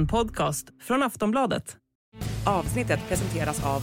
En 0.00 0.06
podcast 0.06 0.66
från 0.82 1.02
Aftonbladet. 1.02 1.76
Avsnittet 2.46 3.00
presenteras 3.08 3.66
av 3.66 3.82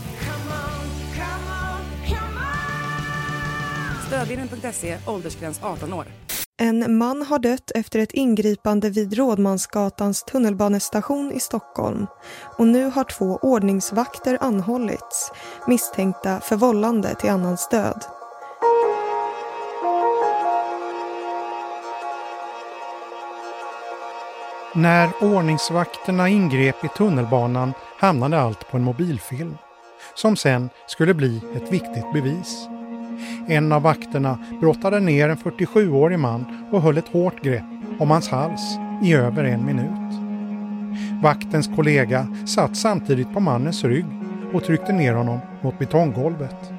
Stödlinjen.se, 4.07 4.97
åldersgräns 5.07 5.59
18 5.63 5.93
år. 5.93 6.05
En 6.61 6.97
man 6.97 7.21
har 7.21 7.39
dött 7.39 7.71
efter 7.75 7.99
ett 7.99 8.13
ingripande 8.13 8.89
vid 8.89 9.13
Rådmansgatans 9.13 10.23
tunnelbanestation 10.23 11.31
i 11.31 11.39
Stockholm 11.39 12.07
och 12.57 12.67
nu 12.67 12.85
har 12.85 13.03
två 13.03 13.39
ordningsvakter 13.41 14.37
anhållits 14.41 15.31
misstänkta 15.67 16.39
för 16.39 16.55
vållande 16.55 17.15
till 17.15 17.29
annans 17.29 17.69
död. 17.69 18.16
När 24.77 25.09
ordningsvakterna 25.21 26.29
ingrep 26.29 26.85
i 26.85 26.87
tunnelbanan 26.87 27.73
hamnade 27.99 28.39
allt 28.39 28.71
på 28.71 28.77
en 28.77 28.83
mobilfilm 28.83 29.57
som 30.15 30.35
sen 30.35 30.69
skulle 30.87 31.13
bli 31.13 31.41
ett 31.55 31.71
viktigt 31.71 32.13
bevis. 32.13 32.67
En 33.47 33.71
av 33.71 33.81
vakterna 33.81 34.39
brottade 34.61 34.99
ner 34.99 35.29
en 35.29 35.37
47-årig 35.37 36.19
man 36.19 36.67
och 36.71 36.81
höll 36.81 36.97
ett 36.97 37.07
hårt 37.07 37.43
grepp 37.43 37.63
om 37.99 38.11
hans 38.11 38.29
hals 38.29 38.61
i 39.03 39.13
över 39.13 39.43
en 39.43 39.65
minut. 39.65 40.13
Vaktens 41.23 41.69
kollega 41.75 42.27
satt 42.45 42.77
samtidigt 42.77 43.33
på 43.33 43.39
mannens 43.39 43.83
rygg 43.83 44.05
och 44.53 44.63
tryckte 44.63 44.93
ner 44.93 45.13
honom 45.13 45.39
mot 45.61 45.79
betonggolvet. 45.79 46.71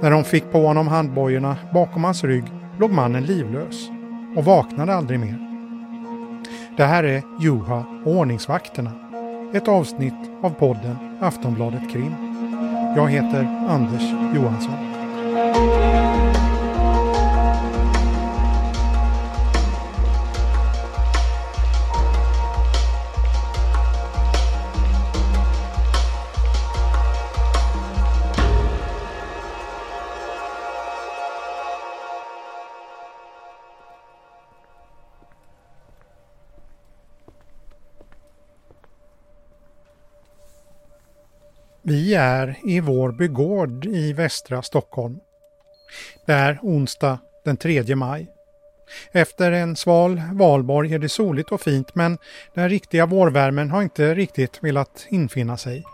När 0.00 0.10
de 0.10 0.24
fick 0.24 0.52
på 0.52 0.66
honom 0.66 0.88
handbojorna 0.88 1.56
bakom 1.74 2.04
hans 2.04 2.24
rygg 2.24 2.44
låg 2.78 2.90
mannen 2.90 3.24
livlös 3.24 3.88
och 4.36 4.44
vaknade 4.44 4.94
aldrig 4.94 5.20
mer. 5.20 5.47
Det 6.78 6.84
här 6.84 7.04
är 7.04 7.22
Juha 7.40 7.84
och 8.04 8.12
ordningsvakterna. 8.12 8.92
Ett 9.54 9.68
avsnitt 9.68 10.14
av 10.42 10.50
podden 10.50 10.96
Aftonbladet 11.20 11.90
Krim. 11.92 12.14
Jag 12.96 13.08
heter 13.08 13.66
Anders 13.68 14.02
Johansson. 14.34 15.87
Vi 41.88 42.14
är 42.14 42.56
i 42.64 42.80
Vårby 42.80 43.28
gård 43.28 43.84
i 43.84 44.12
västra 44.12 44.62
Stockholm. 44.62 45.20
Det 46.26 46.32
är 46.32 46.58
onsdag 46.62 47.18
den 47.44 47.56
3 47.56 47.96
maj. 47.96 48.26
Efter 49.12 49.52
en 49.52 49.76
sval 49.76 50.22
valborg 50.32 50.94
är 50.94 50.98
det 50.98 51.08
soligt 51.08 51.52
och 51.52 51.60
fint 51.60 51.94
men 51.94 52.18
den 52.54 52.68
riktiga 52.68 53.06
vårvärmen 53.06 53.70
har 53.70 53.82
inte 53.82 54.14
riktigt 54.14 54.64
velat 54.64 55.06
infinna 55.08 55.56
sig. 55.56 55.84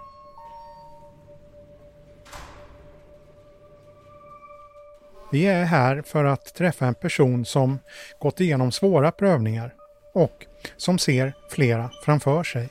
Vi 5.33 5.47
är 5.47 5.65
här 5.65 6.03
för 6.03 6.25
att 6.25 6.55
träffa 6.55 6.87
en 6.87 6.95
person 6.95 7.45
som 7.45 7.79
gått 8.19 8.41
igenom 8.41 8.73
svåra 8.73 9.13
prövningar 9.13 9.75
och 10.13 10.47
som 10.77 10.99
ser 10.99 11.33
flera 11.51 11.91
framför 12.05 12.43
sig. 12.43 12.69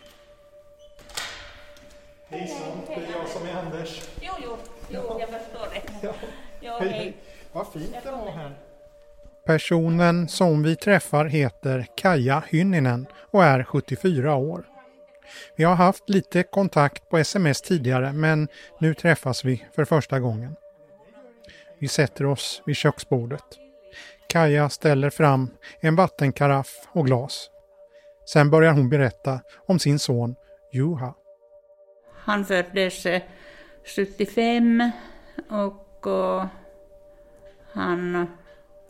Hejsan, 2.33 2.81
det 2.87 2.93
är 2.93 2.99
jag 3.17 3.29
som 3.29 3.47
är 3.47 3.53
Anders. 3.53 4.01
Jo, 4.21 4.33
jo, 4.43 4.57
jo 4.89 5.17
jag 5.19 5.29
förstår 5.29 5.67
det. 5.73 6.07
Ja, 6.07 6.13
Ja, 6.61 6.79
hej. 6.79 6.89
hej. 6.89 7.13
Vad 7.53 7.67
fint 7.67 7.95
det 8.03 8.11
var 8.11 8.31
här. 8.31 8.51
Personen 9.45 10.27
som 10.27 10.63
vi 10.63 10.75
träffar 10.75 11.25
heter 11.25 11.87
Kaja 11.95 12.43
Hynninen 12.49 13.07
och 13.31 13.43
är 13.43 13.63
74 13.63 14.35
år. 14.35 14.65
Vi 15.55 15.63
har 15.63 15.75
haft 15.75 16.09
lite 16.09 16.43
kontakt 16.43 17.09
på 17.09 17.17
sms 17.17 17.61
tidigare 17.61 18.13
men 18.13 18.47
nu 18.79 18.93
träffas 18.93 19.45
vi 19.45 19.65
för 19.75 19.85
första 19.85 20.19
gången. 20.19 20.55
Vi 21.79 21.87
sätter 21.87 22.25
oss 22.25 22.61
vid 22.65 22.75
köksbordet. 22.75 23.45
Kaja 24.27 24.69
ställer 24.69 25.09
fram 25.09 25.49
en 25.79 25.95
vattenkaraff 25.95 26.87
och 26.91 27.05
glas. 27.05 27.49
Sen 28.25 28.49
börjar 28.49 28.73
hon 28.73 28.89
berätta 28.89 29.39
om 29.67 29.79
sin 29.79 29.99
son 29.99 30.35
Juha. 30.71 31.13
Han 32.13 32.45
föddes 32.45 33.05
eh, 33.05 33.21
75 33.95 34.91
och 35.49 36.07
eh, 36.07 36.47
han 37.73 38.27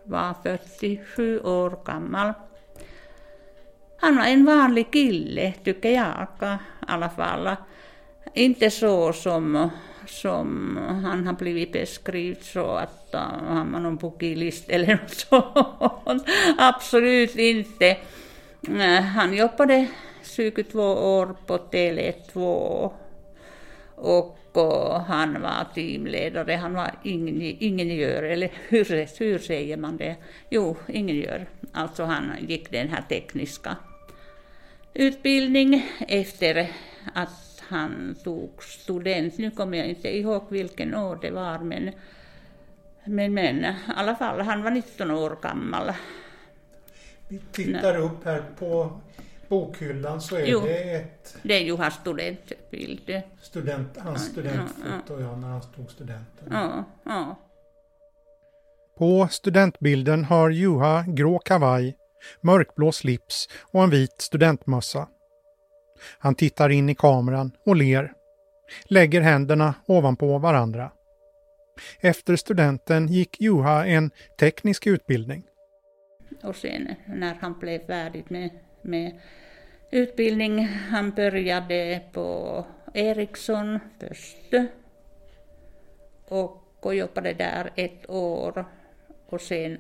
var 0.04 0.34
47 0.44 1.40
år 1.40 1.80
gammal. 1.86 2.34
Han 4.00 4.16
var 4.16 4.26
en 4.26 4.46
vanlig 4.46 4.92
kille, 4.92 5.54
tycker 5.64 5.90
jag 5.90 6.28
i 6.42 6.58
alla 6.88 7.10
fall. 7.10 7.56
Inte 8.34 8.70
så 8.72 9.14
som, 9.14 9.70
som 10.06 10.78
han 11.04 11.28
har 11.28 11.34
blivit 11.34 11.72
beskriven 11.72 12.44
så 12.44 12.66
att 12.66 13.10
uh, 13.14 13.20
han 13.48 13.72
var 13.72 13.80
någon 13.80 13.96
bugilist 13.96 14.70
eller 14.70 14.96
något 14.96 15.14
sånt. 16.06 16.24
Absolut 16.58 17.36
inte. 17.36 17.98
Eh, 18.68 19.02
Han 19.02 19.34
jobbade 19.34 19.88
22 20.24 20.80
år 20.82 21.36
på 21.46 21.58
Tele2 21.58 22.92
och 23.96 24.38
och 24.58 25.00
han 25.00 25.42
var 25.42 25.68
teamledare, 25.76 26.54
han 26.54 26.74
var 26.74 26.92
ingen, 27.04 27.42
ingenjör, 27.42 28.24
eller 28.24 28.52
hur, 28.70 29.20
hur 29.20 29.40
säger 29.40 29.78
man 29.78 29.98
det? 29.98 30.16
Jo, 30.50 30.78
ingenjör. 30.88 31.46
Alltså 31.72 32.04
han 32.04 32.32
gick 32.48 32.72
den 32.72 32.90
här 32.90 33.02
tekniska 33.02 33.76
utbildning 34.94 35.86
efter 36.08 36.72
att 37.14 37.64
han 37.70 38.16
tog 38.24 38.64
student. 38.64 39.38
Nu 39.38 39.52
kommer 39.52 39.78
jag 39.78 39.88
inte 39.88 40.18
ihåg 40.18 40.44
vilken 40.50 40.96
år 40.96 41.20
det 41.22 41.32
var, 41.32 41.60
men, 41.60 41.92
men, 43.04 43.34
men 43.34 43.66
i 43.66 43.76
alla 43.96 44.16
fall, 44.16 44.42
han 44.42 44.64
var 44.64 44.72
19 44.72 45.12
år 45.12 45.38
gammal. 45.42 45.92
Vi 47.28 47.40
tittar 47.52 47.98
upp 47.98 48.26
här 48.26 48.44
på 48.60 49.00
bokhyllan 49.54 50.22
så 50.22 50.36
är 50.36 50.46
Jo. 50.46 50.60
det 50.62 50.94
ett 50.96 51.38
Det 51.44 51.54
är 51.54 51.60
ju 51.64 51.76
hans 51.78 51.94
studentbild. 51.94 53.22
student, 53.42 53.98
hans 53.98 54.32
Ja, 54.36 54.42
ja, 54.44 54.68
studentfoto 54.68 55.22
ja, 55.22 55.36
när 55.36 55.48
han 55.48 55.62
tog 55.62 55.92
studenten. 55.92 56.48
Ja, 56.52 56.84
ja. 57.06 57.36
På 58.98 59.28
studentbilden 59.32 60.24
har 60.24 60.50
Juha 60.50 61.06
grå 61.08 61.40
kavaj, 61.40 61.98
mörkblå 62.42 62.92
slips 62.92 63.48
och 63.72 63.84
en 63.84 63.90
vit 63.90 64.22
studentmössa. 64.22 65.08
Han 66.20 66.36
tittar 66.36 66.70
in 66.70 66.90
i 66.90 66.96
kameran 66.96 67.52
och 67.66 67.76
ler. 67.76 68.14
Lägger 68.86 69.22
händerna 69.22 69.74
ovanpå 69.88 70.38
varandra. 70.38 70.92
Efter 72.00 72.36
studenten 72.36 73.08
gick 73.08 73.42
Juha 73.42 73.86
en 73.86 74.12
teknisk 74.40 74.88
utbildning. 74.88 75.44
Och 76.44 76.56
sen 76.56 76.96
när 77.08 77.36
han 77.42 77.60
blev 77.60 77.86
färdig 77.88 78.26
med, 78.28 78.50
med 78.84 79.22
utbildning, 79.94 80.66
han 80.66 81.12
började 81.12 82.02
på 82.12 82.66
Ericsson 82.94 83.80
först 84.00 84.54
och, 86.28 86.96
jobbade 86.96 87.34
där 87.34 87.72
ett 87.76 88.10
år 88.10 88.66
och 89.26 89.42
sen 89.42 89.78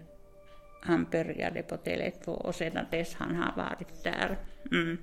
han 0.81 1.07
började 1.11 1.63
på 1.63 1.75
Tele2 1.75 2.27
och 2.27 2.55
sedan 2.55 2.85
dess 2.91 3.15
han 3.15 3.35
har 3.35 3.63
varit 3.63 4.03
där. 4.03 4.37
Mm. 4.71 4.97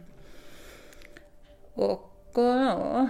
Och 1.74 2.32
ja, 2.34 3.08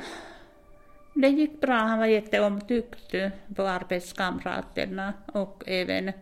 det 1.14 1.28
gick 1.28 1.60
bra, 1.60 1.74
han 1.74 1.98
var 1.98 2.06
jätteomtyckt 2.06 3.14
på 3.56 3.62
arbetskamraterna 3.62 5.12
och 5.26 5.64
även 5.66 6.12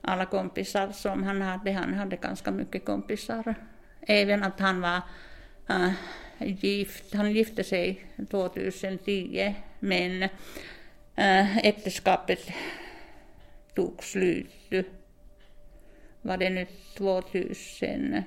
alla 0.00 0.26
kompisar 0.26 0.88
som 0.88 1.22
han 1.22 1.42
hade. 1.42 1.72
Han 1.72 1.94
hade 1.94 2.16
ganska 2.16 2.50
mycket 2.50 2.84
kompisar. 2.84 3.54
Även 4.06 4.44
att 4.44 4.60
han 4.60 4.80
var 4.80 5.02
äh, 5.68 5.92
gift. 6.38 7.14
Han 7.14 7.32
gifte 7.32 7.64
sig 7.64 8.04
2010 8.30 9.54
men 9.80 10.22
äh, 11.16 11.58
äktenskapet 11.58 12.40
tog 13.74 14.02
slut. 14.02 14.72
Var 16.22 16.36
det 16.36 16.50
nu 16.50 16.66
2020? 16.96 18.24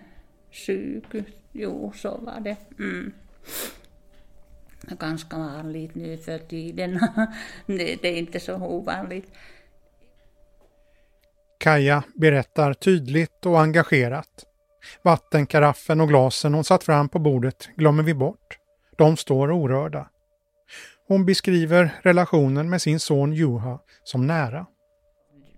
Jo, 1.52 1.94
så 1.96 2.18
var 2.18 2.40
det. 2.40 2.58
Mm. 2.80 3.14
Ganska 4.82 5.38
vanligt 5.38 5.96
nu 5.96 6.18
för 6.18 6.40
tiden. 6.40 7.00
det, 7.66 7.96
det 8.02 8.08
är 8.08 8.18
inte 8.18 8.40
så 8.40 8.56
ovanligt. 8.56 9.32
Kaja 11.58 12.04
berättar 12.16 12.74
tydligt 12.74 13.46
och 13.46 13.62
engagerat. 13.62 14.49
Vattenkaraffen 15.02 16.02
och 16.02 16.08
glasen 16.08 16.54
hon 16.54 16.64
satt 16.64 16.84
fram 16.84 17.10
på 17.10 17.20
bordet 17.20 17.70
glömmer 17.76 18.04
vi 18.04 18.14
bort. 18.14 18.58
De 18.98 19.18
står 19.18 19.52
orörda. 19.52 20.10
Hon 21.08 21.26
beskriver 21.26 22.00
relationen 22.02 22.70
med 22.70 22.82
sin 22.82 23.00
son 23.00 23.34
Juha 23.34 23.80
som 24.04 24.28
nära. 24.28 24.66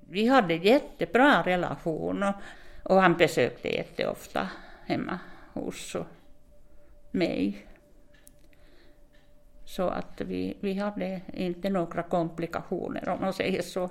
Vi 0.10 0.28
hade 0.28 0.54
jättebra 0.54 1.44
relation 1.46 2.24
och, 2.24 2.34
och 2.84 3.02
han 3.02 3.18
besökte 3.18 3.76
jätteofta 3.76 4.50
hemma 4.86 5.20
hos 5.54 5.96
mig. 7.12 7.68
Så 9.66 9.90
att 9.90 10.22
vi, 10.22 10.58
vi 10.60 10.74
hade 10.74 11.22
inte 11.34 11.70
några 11.70 12.04
komplikationer 12.04 13.10
om 13.10 13.22
man 13.22 13.34
säger 13.34 13.62
så. 13.62 13.90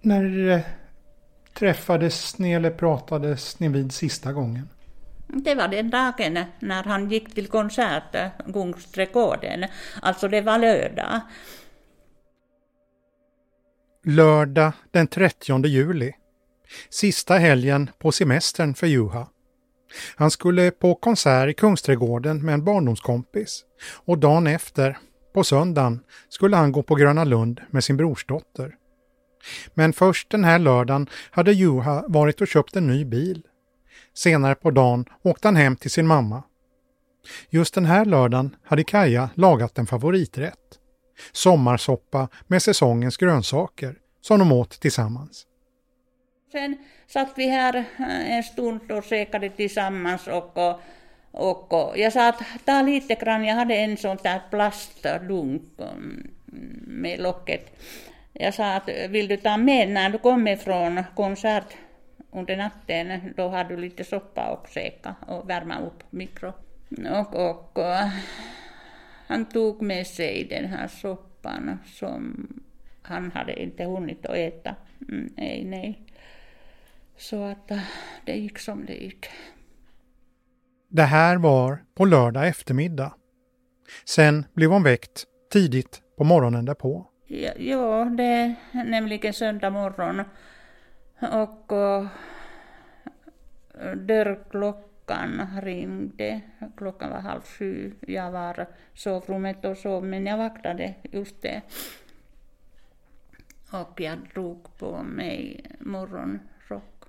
När 0.00 0.48
eh, 0.48 0.60
träffades 1.54 2.38
ni 2.38 2.52
eller 2.52 2.70
pratades 2.70 3.60
ni 3.60 3.68
vid 3.68 3.92
sista 3.92 4.32
gången? 4.32 4.68
Det 5.26 5.54
var 5.54 5.68
den 5.68 5.90
dagen 5.90 6.44
när 6.60 6.84
han 6.84 7.10
gick 7.10 7.34
till 7.34 7.46
konsert, 7.46 8.16
Kungsträdgården. 8.52 9.64
Alltså 10.02 10.28
det 10.28 10.40
var 10.40 10.58
lördag. 10.58 11.20
Lördag 14.04 14.72
den 14.90 15.06
30 15.06 15.66
juli. 15.66 16.12
Sista 16.90 17.34
helgen 17.34 17.90
på 17.98 18.12
semestern 18.12 18.74
för 18.74 18.86
Juha. 18.86 19.26
Han 20.16 20.30
skulle 20.30 20.70
på 20.70 20.94
konsert 20.94 21.48
i 21.48 21.54
Kungsträdgården 21.54 22.44
med 22.44 22.54
en 22.54 22.64
barndomskompis 22.64 23.64
och 24.04 24.18
dagen 24.18 24.46
efter, 24.46 24.98
på 25.34 25.44
söndagen, 25.44 26.00
skulle 26.28 26.56
han 26.56 26.72
gå 26.72 26.82
på 26.82 26.94
Gröna 26.94 27.24
Lund 27.24 27.60
med 27.70 27.84
sin 27.84 27.96
brorsdotter. 27.96 28.74
Men 29.74 29.92
först 29.92 30.30
den 30.30 30.44
här 30.44 30.58
lördagen 30.58 31.08
hade 31.30 31.52
Juha 31.52 32.04
varit 32.08 32.40
och 32.40 32.48
köpt 32.48 32.76
en 32.76 32.86
ny 32.86 33.04
bil. 33.04 33.42
Senare 34.14 34.54
på 34.54 34.70
dagen 34.70 35.04
åkte 35.22 35.48
han 35.48 35.56
hem 35.56 35.76
till 35.76 35.90
sin 35.90 36.06
mamma. 36.06 36.42
Just 37.50 37.74
den 37.74 37.84
här 37.84 38.04
lördagen 38.04 38.56
hade 38.62 38.84
Kaja 38.84 39.30
lagat 39.34 39.78
en 39.78 39.86
favoriträtt. 39.86 40.78
Sommarsoppa 41.32 42.28
med 42.46 42.62
säsongens 42.62 43.16
grönsaker 43.16 43.94
som 44.20 44.38
de 44.38 44.52
åt 44.52 44.70
tillsammans. 44.80 45.46
Sen 46.52 46.76
satt 47.06 47.32
vi 47.36 47.48
här 47.48 47.74
eh, 47.76 48.36
en 48.36 48.42
stund 48.42 48.92
och 48.92 49.04
käkade 49.04 49.50
tillsammans 49.50 50.26
och, 50.26 50.58
och, 51.32 51.72
och 51.72 51.98
jag 51.98 52.12
sa 52.12 52.28
att 52.28 52.42
ta 52.64 52.82
lite 52.82 53.14
grann, 53.14 53.44
jag 53.44 53.54
hade 53.54 53.74
en 53.74 53.96
sån 53.96 54.16
där 54.22 54.40
plastdunk 54.50 55.62
mm, 55.78 56.30
med 56.86 57.20
locket. 57.20 57.80
Jag 58.32 58.54
sa 58.54 58.74
att 58.74 58.88
vill 59.08 59.28
du 59.28 59.36
ta 59.36 59.56
med 59.56 59.88
när 59.88 60.10
du 60.10 60.18
kommer 60.18 60.56
från 60.56 61.02
konsert 61.16 61.76
under 62.32 62.56
natten, 62.56 63.34
då 63.36 63.48
har 63.48 63.64
du 63.64 63.76
lite 63.76 64.04
soppa 64.04 64.50
och 64.50 64.68
käka 64.68 65.14
och 65.26 65.50
värma 65.50 65.80
upp 65.80 66.02
mikro. 66.10 66.52
Och, 67.10 67.34
och, 67.34 67.78
och 67.78 67.96
han 69.26 69.44
tog 69.44 69.82
med 69.82 70.06
sig 70.06 70.46
den 70.50 70.64
här 70.64 70.88
soppan 70.88 71.78
som 71.86 72.48
han 73.02 73.32
hade 73.32 73.62
inte 73.62 73.84
hunnit 73.84 74.26
att 74.26 74.36
äta. 74.36 74.74
Mm, 75.08 75.32
nej, 75.36 75.64
nej. 75.64 76.02
Så 77.16 77.44
att 77.44 77.70
äh, 77.70 77.80
det 78.26 78.32
gick 78.32 78.58
som 78.58 78.86
det 78.86 78.94
gick. 78.94 79.26
Det 80.88 81.02
här 81.02 81.36
var 81.36 81.84
på 81.94 82.04
lördag 82.04 82.48
eftermiddag. 82.48 83.14
Sen 84.04 84.46
blev 84.54 84.70
hon 84.70 84.82
väckt 84.82 85.24
tidigt 85.52 86.02
på 86.18 86.24
morgonen 86.24 86.64
därpå. 86.64 87.09
Ja, 87.32 87.52
jo, 87.56 88.04
det 88.04 88.24
är 88.24 88.54
nämligen 88.84 89.32
söndag 89.32 89.70
morgon. 89.70 90.22
Och, 91.20 91.72
och 91.72 92.06
dörrklockan 93.96 95.60
ringde. 95.62 96.40
Klockan 96.76 97.10
var 97.10 97.18
halv 97.20 97.42
sju. 97.42 97.92
Jag 98.00 98.30
var 98.30 98.60
i 98.60 98.66
sovrummet 98.94 99.64
och 99.64 99.76
sov, 99.76 100.04
men 100.04 100.26
jag 100.26 100.36
vaknade 100.38 100.94
just 101.02 101.42
det. 101.42 101.62
Och 103.70 104.00
jag 104.00 104.18
drog 104.34 104.78
på 104.78 105.02
mig 105.02 105.64
morgonrock. 105.80 107.04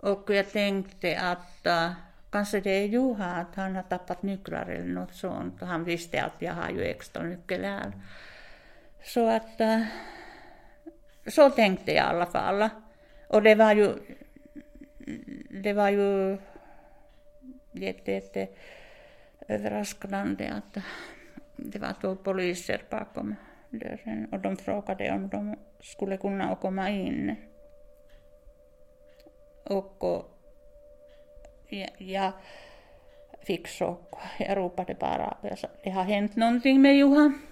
och 0.00 0.30
jag 0.30 0.50
tänkte 0.50 1.20
att 1.20 1.66
uh, 1.66 1.92
kanske 2.30 2.60
det 2.60 2.70
är 2.70 2.86
Juha, 2.86 3.34
att 3.34 3.54
han 3.54 3.76
har 3.76 3.82
tappat 3.82 4.22
nycklar 4.22 4.66
eller 4.66 4.94
något 4.94 5.14
sånt. 5.14 5.60
Han 5.60 5.84
visste 5.84 6.22
att 6.22 6.42
jag 6.42 6.54
har 6.54 6.70
ju 6.70 6.82
extra 6.82 7.22
nyckel 7.22 7.64
här. 7.64 7.92
Så 9.04 9.28
att 9.28 9.60
eh, 9.60 9.82
så 11.26 11.50
tänkte 11.50 11.92
jag 11.92 12.06
i 12.06 12.08
alla 12.08 12.26
fall. 12.26 12.68
Och 13.28 13.42
det 13.42 13.54
var 13.54 13.72
ju 13.74 13.94
det 15.62 15.72
var 15.72 15.90
ju 15.90 16.38
jätte, 17.72 18.12
jätte 18.12 18.48
överraskande 19.48 20.48
att 20.48 20.84
det 21.56 21.78
var 21.78 21.94
två 22.00 22.16
poliser 22.16 22.82
bakom 22.90 23.34
dörren 23.70 24.28
och 24.32 24.38
de 24.38 24.56
frågade 24.56 25.12
om 25.12 25.28
de 25.28 25.56
skulle 25.80 26.16
kunna 26.16 26.56
komma 26.56 26.90
in. 26.90 27.36
Och, 29.64 30.04
och 30.04 30.24
jag 31.98 32.32
fick 33.42 33.68
chock. 33.68 34.14
Jag 34.38 34.56
ropade 34.56 34.94
bara. 34.94 35.36
Jag 35.42 35.58
sa, 35.58 35.68
det 35.84 35.90
har 35.90 36.04
hänt 36.04 36.36
någonting 36.36 36.82
med 36.82 36.96
Johan. 36.96 37.51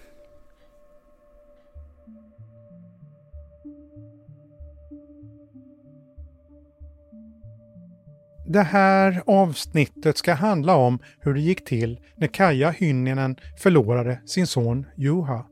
Det 8.53 8.63
här 8.63 9.23
avsnittet 9.27 10.19
ska 10.19 10.35
handla 10.35 10.77
om 10.77 10.99
hur 11.21 11.35
det 11.35 11.41
gick 11.41 11.65
till 11.65 12.01
när 12.17 12.27
Kaja 12.27 12.71
Hynninen 12.71 13.37
förlorade 13.59 14.21
sin 14.27 14.47
son 14.47 14.87
Juha. 14.97 15.47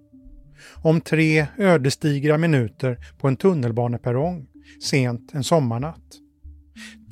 Om 0.82 1.00
tre 1.00 1.46
ödesdigra 1.58 2.38
minuter 2.38 2.98
på 3.18 3.28
en 3.28 3.36
tunnelbaneperrong 3.36 4.46
sent 4.82 5.34
en 5.34 5.44
sommarnatt 5.44 6.02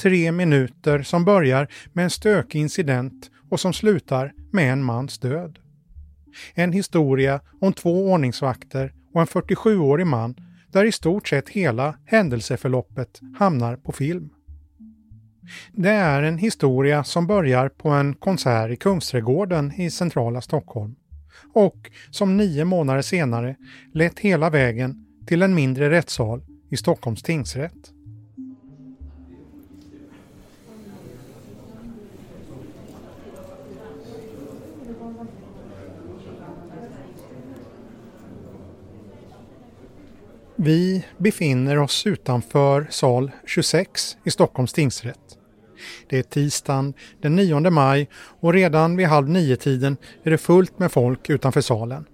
tre 0.02 0.32
minuter 0.32 1.02
som 1.02 1.24
börjar 1.24 1.68
med 1.92 2.04
en 2.04 2.10
stökig 2.10 2.60
incident 2.60 3.30
och 3.50 3.60
som 3.60 3.72
slutar 3.72 4.32
med 4.52 4.72
en 4.72 4.82
mans 4.82 5.18
död. 5.18 5.58
En 6.54 6.72
historia 6.72 7.40
om 7.60 7.72
två 7.72 8.12
ordningsvakter 8.12 8.92
och 9.14 9.20
en 9.20 9.26
47-årig 9.26 10.06
man 10.06 10.34
där 10.72 10.84
i 10.84 10.92
stort 10.92 11.28
sett 11.28 11.48
hela 11.48 11.98
händelseförloppet 12.04 13.20
hamnar 13.38 13.76
på 13.76 13.92
film. 13.92 14.30
Det 15.72 15.90
är 15.90 16.22
en 16.22 16.38
historia 16.38 17.04
som 17.04 17.26
börjar 17.26 17.68
på 17.68 17.88
en 17.88 18.14
konsert 18.14 18.70
i 18.70 18.76
Kungsträdgården 18.76 19.72
i 19.72 19.90
centrala 19.90 20.40
Stockholm 20.40 20.96
och 21.52 21.90
som 22.10 22.36
nio 22.36 22.64
månader 22.64 23.02
senare 23.02 23.56
lett 23.94 24.18
hela 24.18 24.50
vägen 24.50 25.06
till 25.26 25.42
en 25.42 25.54
mindre 25.54 25.90
rättssal 25.90 26.42
i 26.70 26.76
Stockholms 26.76 27.22
tingsrätt. 27.22 27.92
Vi 40.58 41.04
befinner 41.18 41.78
oss 41.78 42.06
utanför 42.06 42.86
sal 42.90 43.30
26 43.46 44.16
i 44.24 44.30
Stockholms 44.30 44.72
tingsrätt. 44.72 45.35
Det 46.08 46.18
är 46.18 46.22
tisdagen 46.22 46.94
den 47.20 47.36
9 47.36 47.70
maj 47.70 48.08
och 48.40 48.52
redan 48.52 48.96
vid 48.96 49.06
halv 49.06 49.28
nio-tiden 49.28 49.96
är 50.22 50.30
det 50.30 50.38
fullt 50.38 50.78
med 50.78 50.92
folk 50.92 51.30
utanför 51.30 51.60
salen. 51.60 52.04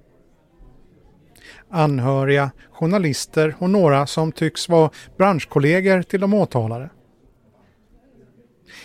Anhöriga, 1.71 2.50
journalister 2.73 3.57
och 3.59 3.71
några 3.71 4.07
som 4.07 4.33
tycks 4.33 4.69
vara 4.69 4.90
branschkollegor 5.16 6.02
till 6.02 6.21
de 6.21 6.35
åtalade. 6.35 6.90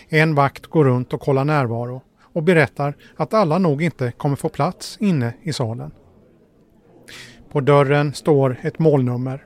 En 0.08 0.34
vakt 0.34 0.66
går 0.66 0.84
runt 0.84 1.12
och 1.12 1.20
kollar 1.20 1.44
närvaro 1.44 2.02
och 2.20 2.42
berättar 2.42 2.96
att 3.16 3.34
alla 3.34 3.58
nog 3.58 3.82
inte 3.82 4.12
kommer 4.12 4.36
få 4.36 4.48
plats 4.48 4.96
inne 5.00 5.34
i 5.42 5.52
salen. 5.52 5.90
På 7.52 7.60
dörren 7.60 8.14
står 8.14 8.56
ett 8.62 8.78
målnummer 8.78 9.44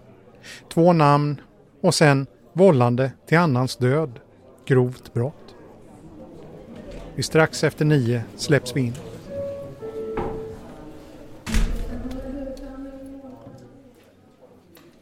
två 0.69 0.93
namn 0.93 1.41
och 1.83 1.95
sen 1.95 2.27
vållande 2.53 3.13
till 3.27 3.39
annans 3.39 3.77
död, 3.77 4.21
grovt 4.67 5.15
brott. 5.15 5.55
Vid 7.15 7.25
strax 7.25 7.65
efter 7.65 7.85
nio 7.85 8.23
släpps 8.37 8.77
vi 8.77 8.81
in. 8.81 8.95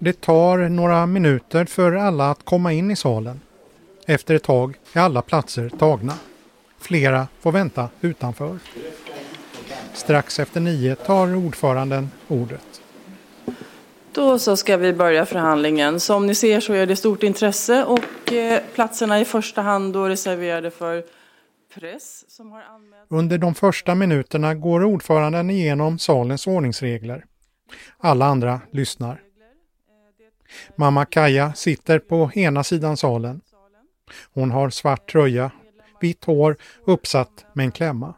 Det 0.02 0.20
tar 0.20 0.68
några 0.68 1.06
minuter 1.06 1.64
för 1.64 1.92
alla 1.92 2.30
att 2.30 2.44
komma 2.44 2.72
in 2.72 2.90
i 2.90 2.96
salen. 2.96 3.40
Efter 4.06 4.34
ett 4.34 4.42
tag 4.42 4.74
är 4.92 5.00
alla 5.00 5.22
platser 5.22 5.68
tagna. 5.78 6.14
Flera 6.78 7.28
får 7.40 7.52
vänta 7.52 7.88
utanför. 8.00 8.58
Strax 9.94 10.40
efter 10.40 10.60
nio 10.60 10.94
tar 10.94 11.36
ordföranden 11.36 12.10
ordet. 12.28 12.79
Då 14.12 14.38
så 14.38 14.56
ska 14.56 14.76
vi 14.76 14.92
börja 14.92 15.26
förhandlingen. 15.26 16.00
Som 16.00 16.26
ni 16.26 16.34
ser 16.34 16.60
så 16.60 16.72
är 16.72 16.86
det 16.86 16.96
stort 16.96 17.22
intresse 17.22 17.84
och 17.84 18.32
eh, 18.32 18.62
platserna 18.74 19.20
i 19.20 19.24
första 19.24 19.62
hand 19.62 19.92
då 19.92 20.08
reserverade 20.08 20.70
för 20.70 21.04
press 21.74 22.24
som 22.28 22.52
har 22.52 22.62
anmält... 22.62 23.06
Under 23.08 23.38
de 23.38 23.54
första 23.54 23.94
minuterna 23.94 24.54
går 24.54 24.84
ordföranden 24.84 25.50
igenom 25.50 25.98
salens 25.98 26.46
ordningsregler. 26.46 27.24
Alla 27.98 28.26
andra 28.26 28.60
lyssnar. 28.70 29.20
Mamma 30.76 31.04
Kaja 31.04 31.52
sitter 31.54 31.98
på 31.98 32.30
ena 32.34 32.64
sidan 32.64 32.96
salen. 32.96 33.40
Hon 34.34 34.50
har 34.50 34.70
svart 34.70 35.12
tröja, 35.12 35.50
vitt 36.00 36.24
hår 36.24 36.56
uppsatt 36.84 37.46
med 37.52 37.64
en 37.64 37.72
klämma. 37.72 38.14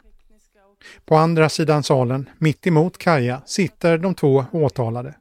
På 1.04 1.16
andra 1.16 1.48
sidan 1.48 1.82
salen, 1.82 2.30
mitt 2.38 2.66
emot 2.66 2.98
Kaja, 2.98 3.42
sitter 3.46 3.98
de 3.98 4.14
två 4.14 4.44
åtalade. 4.52 5.14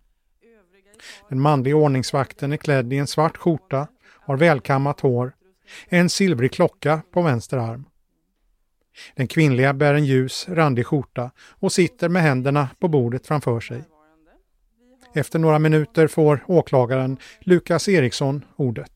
Den 1.31 1.41
manliga 1.41 1.75
ordningsvakten 1.75 2.53
är 2.53 2.57
klädd 2.57 2.93
i 2.93 2.97
en 2.97 3.07
svart 3.07 3.37
skjorta, 3.37 3.87
har 4.07 4.37
välkammat 4.37 4.99
hår, 4.99 5.33
en 5.89 6.09
silvrig 6.09 6.51
klocka 6.51 7.01
på 7.13 7.21
vänster 7.21 7.57
arm. 7.57 7.85
Den 9.15 9.27
kvinnliga 9.27 9.73
bär 9.73 9.93
en 9.93 10.05
ljus, 10.05 10.45
randig 10.49 10.85
skjorta 10.85 11.31
och 11.59 11.71
sitter 11.71 12.09
med 12.09 12.21
händerna 12.21 12.69
på 12.79 12.87
bordet 12.87 13.27
framför 13.27 13.59
sig. 13.59 13.83
Efter 15.13 15.39
några 15.39 15.59
minuter 15.59 16.07
får 16.07 16.43
åklagaren 16.47 17.17
Lukas 17.39 17.89
Eriksson 17.89 18.45
ordet. 18.55 18.91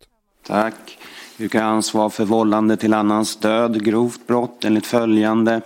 Tack. 0.48 0.98
Yrkar 1.40 1.64
ansvar 1.64 2.10
för 2.10 2.26
vållande 2.26 2.78
till 2.78 2.94
annans 2.94 3.40
död, 3.40 3.86
grovt 3.86 4.28
brott 4.28 4.66
enligt 4.66 4.86
följande 4.88 5.62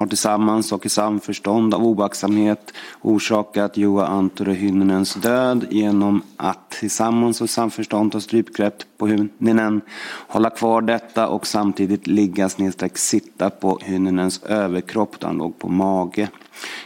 har 0.00 0.06
tillsammans 0.06 0.72
och 0.72 0.86
i 0.86 0.88
samförstånd 0.88 1.74
av 1.74 1.84
oaktsamhet 1.86 2.72
orsakat 3.02 3.76
Juha 3.76 4.06
Antore 4.06 4.52
Hynnenens 4.52 5.14
död 5.14 5.66
genom 5.70 6.22
att 6.36 6.70
tillsammans 6.70 7.40
och 7.40 7.44
i 7.44 7.48
samförstånd 7.48 8.12
ta 8.12 8.20
strypgrepp 8.20 8.74
på 8.98 9.06
Hynnenen, 9.06 9.80
hålla 10.28 10.50
kvar 10.50 10.82
detta 10.82 11.28
och 11.28 11.46
samtidigt 11.46 12.06
ligga 12.06 12.48
snedstreck 12.48 12.98
sitta 12.98 13.50
på 13.50 13.78
Hynnenens 13.82 14.42
överkropp 14.42 15.20
då 15.20 15.26
han 15.26 15.36
låg 15.36 15.58
på 15.58 15.68
mage. 15.68 16.28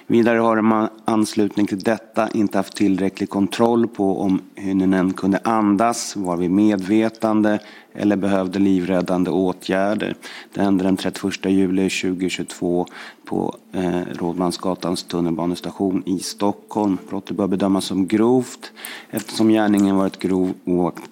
Vidare 0.07 0.39
har 0.39 0.61
man 0.61 0.89
anslutning 1.05 1.67
till 1.67 1.81
detta 1.81 2.29
inte 2.29 2.59
haft 2.59 2.77
tillräcklig 2.77 3.31
kontroll 3.31 3.89
på 3.89 4.21
om 4.21 4.41
Hynnenen 4.55 5.13
kunde 5.13 5.41
andas, 5.45 6.17
var 6.17 6.37
vid 6.37 6.51
medvetande 6.51 7.59
eller 7.95 8.17
behövde 8.17 8.59
livräddande 8.59 9.31
åtgärder. 9.31 10.17
Det 10.55 10.63
hände 10.63 10.85
den 10.85 10.97
31 10.97 11.45
juli 11.45 11.91
2022 11.91 12.87
på 13.25 13.57
eh, 13.73 14.01
Rådmansgatans 14.13 15.03
tunnelbanestation 15.03 16.03
i 16.07 16.19
Stockholm. 16.19 16.99
Brottet 17.09 17.37
bör 17.37 17.47
bedömas 17.47 17.85
som 17.85 18.07
grovt 18.07 18.73
eftersom 19.11 19.49
gärningen 19.49 19.97
varit 19.97 20.19
grov 20.19 20.55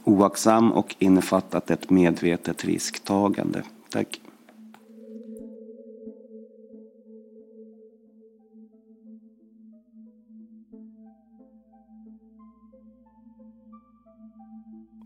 oaktsam 0.04 0.72
och 0.72 0.96
innefattat 0.98 1.70
ett 1.70 1.90
medvetet 1.90 2.64
risktagande. 2.64 3.62
Tack. 3.90 4.20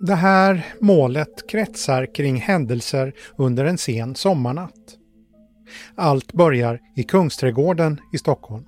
Det 0.07 0.15
här 0.15 0.67
målet 0.81 1.49
kretsar 1.49 2.15
kring 2.15 2.37
händelser 2.37 3.13
under 3.37 3.65
en 3.65 3.79
sen 3.79 4.15
sommarnatt. 4.15 4.99
Allt 5.95 6.33
börjar 6.33 6.81
i 6.97 7.03
Kungsträdgården 7.03 8.01
i 8.13 8.19
Stockholm. 8.19 8.65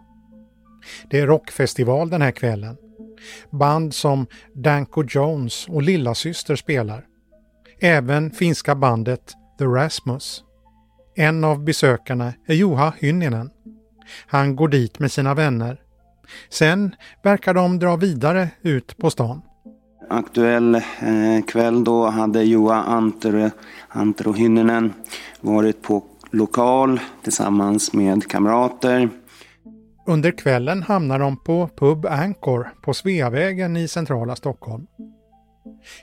Det 1.11 1.21
är 1.21 1.27
rockfestival 1.27 2.11
den 2.11 2.23
här 2.23 2.31
kvällen. 2.31 2.77
Band 3.51 3.95
som 3.95 4.27
Danko 4.55 5.05
Jones 5.09 5.69
och 5.69 5.83
Lillasyster 5.83 6.57
spelar. 6.57 7.05
Även 7.81 8.31
finska 8.31 8.75
bandet 8.75 9.35
The 9.59 9.65
Rasmus. 9.65 10.43
En 11.17 11.45
av 11.45 11.65
besökarna 11.65 12.33
är 12.47 12.55
Juha 12.55 12.93
Hynninen. 12.99 13.51
Han 14.27 14.57
går 14.57 14.69
dit 14.69 14.99
med 14.99 15.13
sina 15.13 15.35
vänner. 15.35 15.81
Sen 16.49 16.95
verkar 17.23 17.55
de 17.55 17.79
dra 17.79 17.97
vidare 17.97 18.49
ut 18.63 18.97
på 18.97 19.11
stan 19.11 19.43
aktuell 20.09 20.75
eh, 20.75 21.45
kväll 21.47 21.85
då 21.85 22.07
hade 22.07 22.43
Joa 22.43 22.75
Antero, 22.75 23.51
Antero 23.89 24.33
Hynninen 24.33 24.93
varit 25.41 25.83
på 25.83 26.05
lokal 26.31 27.01
tillsammans 27.23 27.93
med 27.93 28.27
kamrater. 28.31 29.09
Under 30.07 30.31
kvällen 30.31 30.83
hamnar 30.83 31.19
de 31.19 31.37
på 31.37 31.69
Pub 31.77 32.07
Anchor 32.07 32.73
på 32.83 32.95
Sveavägen 32.95 33.77
i 33.77 33.89
centrala 33.89 34.37
Stockholm. 34.37 34.87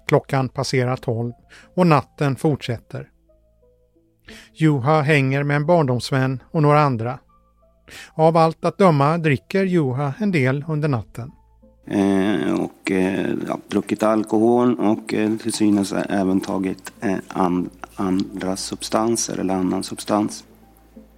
Klockan 0.08 0.50
passerar 0.50 0.96
tolv 0.96 1.32
och 1.76 1.88
natten 1.88 2.36
fortsätter. 2.36 3.10
Juha 4.54 5.02
hänger 5.02 5.44
med 5.44 5.56
en 5.56 5.66
barndomsvän 5.66 6.44
och 6.52 6.62
några 6.62 6.82
andra. 6.82 7.20
Av 8.14 8.38
allt 8.38 8.66
att 8.66 8.78
döma 8.78 9.18
dricker 9.18 9.64
Juha 9.64 10.14
en 10.20 10.32
del 10.32 10.66
under 10.68 10.90
natten. 10.90 11.32
Eh, 11.86 12.54
och 12.54 12.92
eh, 12.92 13.30
ja, 13.48 13.60
druckit 13.68 14.04
alkohol 14.04 14.80
och 14.80 15.14
eh, 15.14 15.36
till 15.38 15.54
synes 15.54 15.94
även 15.94 16.42
tagit 16.42 16.94
and, 17.28 17.70
andra 17.96 18.56
substanser 18.56 19.38
eller 19.38 19.54
annan 19.54 19.84
substans. 19.84 20.44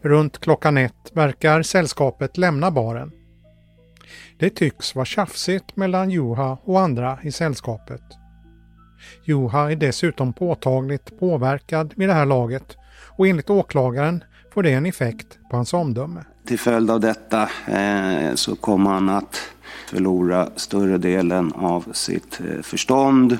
Runt 0.01 0.37
klockan 0.37 0.77
ett 0.77 1.11
verkar 1.13 1.61
sällskapet 1.61 2.37
lämna 2.37 2.71
baren. 2.71 3.11
Det 4.39 4.49
tycks 4.49 4.95
vara 4.95 5.05
tjafsigt 5.05 5.75
mellan 5.75 6.09
Juha 6.09 6.57
och 6.63 6.81
andra 6.81 7.19
i 7.23 7.31
sällskapet. 7.31 8.01
Juha 9.25 9.71
är 9.71 9.75
dessutom 9.75 10.33
påtagligt 10.33 11.19
påverkad 11.19 11.93
vid 11.95 12.09
det 12.09 12.13
här 12.13 12.25
laget 12.25 12.77
och 13.17 13.27
enligt 13.27 13.49
åklagaren 13.49 14.23
får 14.53 14.63
det 14.63 14.71
en 14.71 14.85
effekt 14.85 15.27
på 15.49 15.55
hans 15.55 15.73
omdöme. 15.73 16.23
Till 16.47 16.59
följd 16.59 16.91
av 16.91 16.99
detta 16.99 17.49
eh, 17.67 18.35
så 18.35 18.55
kommer 18.55 18.89
han 18.89 19.09
att 19.09 19.41
förlora 19.87 20.49
större 20.55 20.97
delen 20.97 21.53
av 21.53 21.91
sitt 21.93 22.39
eh, 22.39 22.61
förstånd. 22.61 23.37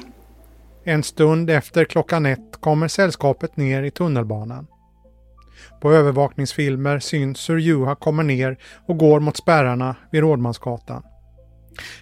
En 0.83 1.03
stund 1.03 1.49
efter 1.49 1.85
klockan 1.85 2.25
ett 2.25 2.57
kommer 2.59 2.87
sällskapet 2.87 3.57
ner 3.57 3.83
i 3.83 3.91
tunnelbanan. 3.91 4.67
På 5.81 5.91
övervakningsfilmer 5.91 6.99
syns 6.99 7.49
hur 7.49 7.57
Juha 7.57 7.95
kommer 7.95 8.23
ner 8.23 8.57
och 8.87 8.97
går 8.97 9.19
mot 9.19 9.37
spärrarna 9.37 9.95
vid 10.11 10.21
Rådmansgatan. 10.21 11.03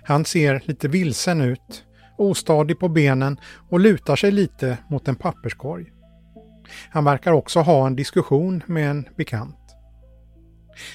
Han 0.04 0.26
ser 0.26 0.62
lite 0.66 0.88
vilsen 0.88 1.42
ut, 1.42 1.84
ostadig 2.18 2.80
på 2.80 2.90
benen 2.90 3.40
och 3.70 3.80
lutar 3.80 4.16
sig 4.16 4.32
lite 4.32 4.78
mot 4.90 5.08
en 5.08 5.16
papperskorg. 5.16 5.92
Han 6.90 7.06
verkar 7.06 7.32
också 7.32 7.60
ha 7.60 7.88
en 7.88 7.96
diskussion 7.96 8.64
med 8.66 8.90
en 8.90 9.06
bekant. 9.16 9.58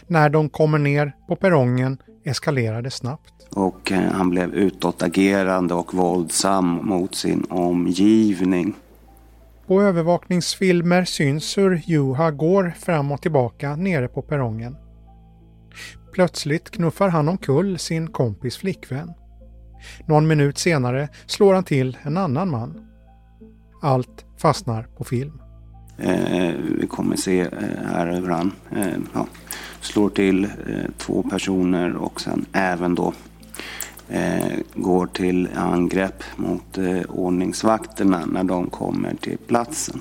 När 0.07 0.31
de 0.31 0.49
kommer 0.49 0.79
ner 0.79 1.13
på 1.29 1.37
perrongen 1.37 1.99
eskalerar 2.25 2.83
det 2.83 2.91
snabbt. 2.91 3.35
Och 3.51 3.93
eh, 3.93 4.13
han 4.13 4.31
blev 4.31 4.55
utåtagerande 4.55 5.75
och 5.75 5.95
våldsam 5.95 6.81
mot 6.83 7.15
sin 7.15 7.47
omgivning. 7.51 8.75
På 9.67 9.83
övervakningsfilmer 9.83 11.05
syns 11.05 11.59
hur 11.59 11.83
Juha 11.87 12.31
går 12.31 12.75
fram 12.79 13.13
och 13.13 13.23
tillbaka 13.23 13.77
nere 13.77 14.09
på 14.09 14.23
perrongen. 14.23 14.77
Plötsligt 16.13 16.71
knuffar 16.71 17.09
han 17.09 17.29
omkull 17.29 17.79
sin 17.79 18.07
kompis 18.07 18.57
flickvän. 18.57 19.13
Någon 20.07 20.27
minut 20.27 20.59
senare 20.59 21.09
slår 21.27 21.55
han 21.55 21.65
till 21.65 21.99
en 22.03 22.17
annan 22.17 22.51
man. 22.51 22.89
Allt 23.83 24.25
fastnar 24.39 24.83
på 24.83 25.05
film. 25.05 25.41
Eh, 25.99 26.55
vi 26.81 26.87
kommer 26.87 27.17
se 27.17 27.41
eh, 27.41 27.49
här 27.87 28.07
hur 28.07 28.29
han 28.29 28.53
eh, 28.77 28.87
ja, 29.15 29.27
slår 29.81 30.09
till 30.11 30.45
eh, 30.45 30.51
två 30.99 31.23
personer 31.23 31.97
och 31.97 32.21
sen 32.21 32.47
även 32.53 32.95
då 32.95 33.13
eh, 34.09 34.59
går 34.75 35.07
till 35.07 35.49
angrepp 35.55 36.23
mot 36.37 36.79
eh, 36.79 37.01
ordningsvakterna 37.09 38.27
när 38.27 38.45
de 38.45 38.71
kommer 38.71 39.15
till 39.15 39.39
platsen. 39.47 40.01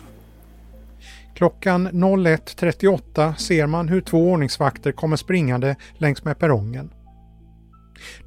Klockan 1.34 1.88
01.38 1.88 3.36
ser 3.36 3.68
man 3.68 3.88
hur 3.88 4.02
två 4.02 4.32
ordningsvakter 4.32 4.92
kommer 4.92 5.18
springande 5.18 5.76
längs 5.98 6.24
med 6.24 6.40
perrongen. 6.40 6.90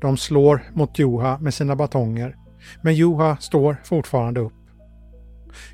De 0.00 0.16
slår 0.16 0.62
mot 0.72 0.98
Juha 0.98 1.38
med 1.38 1.54
sina 1.54 1.76
batonger, 1.76 2.36
men 2.82 2.94
Juha 2.94 3.36
står 3.36 3.76
fortfarande 3.84 4.40
upp. 4.40 4.59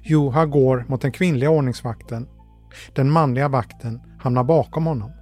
Juha 0.02 0.46
går 0.46 0.84
mot 0.88 1.00
den 1.00 1.12
kvinnliga 1.12 1.50
ordningsvakten. 1.50 2.28
Den 2.94 3.10
manliga 3.10 3.48
vakten 3.48 4.00
hamnar 4.20 4.44
bakom 4.44 4.86
honom. 4.86 5.12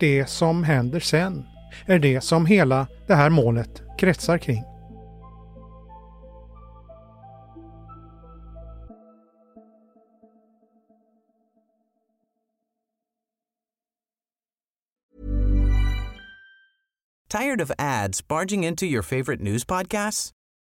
Det 0.00 0.28
som 0.28 0.64
händer 0.64 1.00
sen 1.00 1.44
är 1.86 1.98
det 1.98 2.20
som 2.20 2.46
hela 2.46 2.86
det 3.06 3.14
här 3.14 3.30
målet 3.30 3.82
kretsar 3.98 4.38
kring. 4.38 4.64
Tired 17.30 17.60
of 17.60 17.70
ads 17.78 18.28
barging 18.28 18.64
into 18.64 18.84
your 18.84 19.02
favorite 19.02 19.40
news 19.40 19.64
podcasts? 19.64 20.32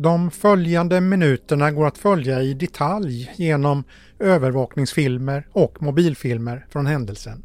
De 0.00 0.30
följande 0.30 1.00
minuterna 1.00 1.70
går 1.70 1.86
att 1.86 1.98
följa 1.98 2.42
i 2.42 2.54
detalj 2.54 3.32
genom 3.36 3.84
övervakningsfilmer 4.18 5.46
och 5.52 5.82
mobilfilmer 5.82 6.66
från 6.70 6.86
händelsen. 6.86 7.44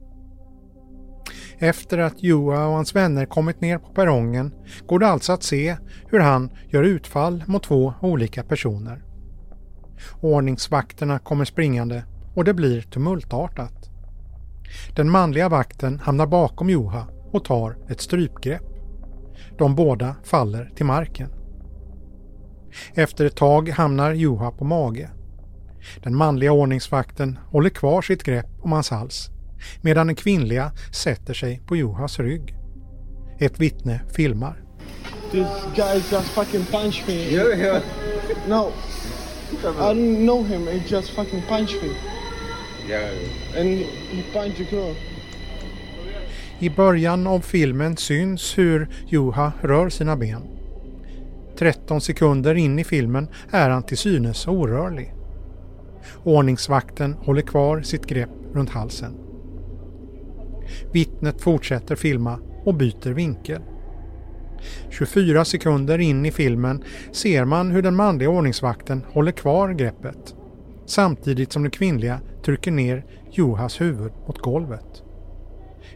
Efter 1.58 1.98
att 1.98 2.24
Joa 2.24 2.66
och 2.66 2.74
hans 2.74 2.96
vänner 2.96 3.26
kommit 3.26 3.62
ner 3.62 3.78
på 3.78 3.94
perrongen 3.94 4.54
går 4.88 5.00
det 5.00 5.08
alltså 5.08 5.34
att 5.34 5.44
se 5.44 5.78
hur 6.08 6.20
han 6.20 6.50
gör 6.68 6.84
utfall 6.84 7.44
mot 7.48 7.64
två 7.64 7.94
olika 8.02 8.44
personer. 8.44 9.04
Ordningsvakterna 10.22 11.20
kommer 11.20 11.46
springande 11.46 12.04
och 12.36 12.44
det 12.44 12.54
blir 12.54 12.82
tumultartat. 12.82 13.90
Den 14.96 15.10
manliga 15.10 15.50
vakten 15.50 16.00
hamnar 16.00 16.28
bakom 16.28 16.70
Joha 16.70 17.08
och 17.32 17.46
tar 17.46 17.78
ett 17.90 18.02
strypgrepp. 18.02 18.64
De 19.58 19.76
båda 19.76 20.16
faller 20.24 20.72
till 20.76 20.86
marken. 20.86 21.43
Efter 22.94 23.26
ett 23.26 23.36
tag 23.36 23.70
hamnar 23.70 24.14
Joha 24.14 24.52
på 24.52 24.66
mage. 24.66 25.10
Den 26.04 26.16
manliga 26.16 26.52
ordningsvakten 26.52 27.40
håller 27.52 27.70
kvar 27.70 28.02
sitt 28.02 28.24
grepp 28.24 28.48
om 28.62 28.72
hans 28.72 28.90
hals 28.90 29.30
medan 29.82 30.08
den 30.08 30.16
kvinnliga 30.16 30.72
sätter 30.92 31.34
sig 31.34 31.62
på 31.68 31.76
Johas 31.76 32.20
rygg. 32.20 32.56
Ett 33.40 33.60
vittne 33.60 34.02
filmar. 34.16 34.64
This 35.32 35.48
guy 35.76 35.96
just 35.96 36.30
fucking 36.30 36.66
punched 36.66 37.08
me. 37.08 37.14
Yeah, 37.14 37.60
yeah. 37.60 37.82
No. 38.48 38.72
I 39.52 39.66
don't 39.66 40.26
know 40.26 40.44
him. 40.44 40.68
He 40.68 40.96
just 40.96 41.10
fucking 41.10 41.42
punched 41.42 41.82
me. 41.84 41.90
Yeah. 42.90 43.10
And 43.58 43.68
he 44.12 44.24
punched 44.34 44.58
the 44.58 44.76
girl. 44.76 44.96
I 46.60 46.70
början 46.70 47.28
av 47.28 47.40
filmen 47.40 47.98
syns 47.98 48.58
hur 48.58 48.88
Juha 49.08 49.52
rör 49.62 49.90
sina 49.90 50.16
ben. 50.16 50.53
13 51.58 52.02
sekunder 52.02 52.56
in 52.56 52.80
i 52.80 52.84
filmen 52.84 53.28
är 53.52 53.70
han 53.70 53.84
till 53.84 53.98
synes 53.98 54.48
orörlig. 54.48 55.14
Ordningsvakten 56.24 57.14
håller 57.14 57.42
kvar 57.42 57.82
sitt 57.82 58.06
grepp 58.06 58.30
runt 58.54 58.70
halsen. 58.70 59.14
Vittnet 60.92 61.42
fortsätter 61.42 61.96
filma 61.96 62.40
och 62.66 62.76
byter 62.76 63.14
vinkel. 63.14 63.62
24 64.90 65.46
sekunder 65.46 66.00
in 66.00 66.26
i 66.26 66.32
filmen 66.32 66.84
ser 67.12 67.46
man 67.46 67.72
hur 67.72 67.82
den 67.82 67.96
manliga 67.96 68.30
ordningsvakten 68.30 69.06
håller 69.14 69.32
kvar 69.32 69.70
greppet 69.70 70.36
samtidigt 70.86 71.52
som 71.52 71.64
den 71.64 71.72
kvinnliga 71.72 72.20
trycker 72.46 72.72
ner 72.72 73.06
Johas 73.32 73.82
huvud 73.82 74.12
mot 74.28 74.38
golvet. 74.38 75.04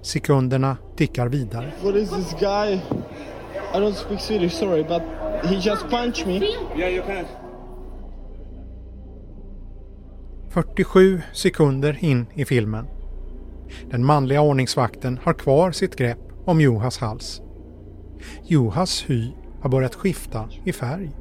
Sekunderna 0.01 0.77
tickar 0.95 1.27
vidare. 1.27 1.71
What 1.81 1.95
is 1.95 2.09
this 2.09 2.35
guy? 2.39 2.79
I 3.73 3.79
don't 3.79 3.93
speak 3.93 4.19
Swedish, 4.19 4.53
sorry, 4.53 4.83
but 4.83 5.01
he 5.43 5.55
just 5.55 5.89
punched 5.89 6.27
me. 6.27 6.57
Yeah, 6.75 6.89
you 6.89 7.01
can. 7.01 7.25
47 10.50 11.21
sekunder 11.33 11.97
in 12.00 12.25
i 12.33 12.45
filmen. 12.45 12.85
Den 13.91 14.05
manliga 14.05 14.41
ordningsvakten 14.41 15.19
har 15.23 15.33
kvar 15.33 15.71
sitt 15.71 15.95
grepp 15.95 16.19
om 16.45 16.61
Johas 16.61 16.97
hals. 16.97 17.41
Johas 18.43 19.05
hy 19.07 19.31
har 19.61 19.69
börjat 19.69 19.95
skifta 19.95 20.50
i 20.65 20.73
färg. 20.73 21.11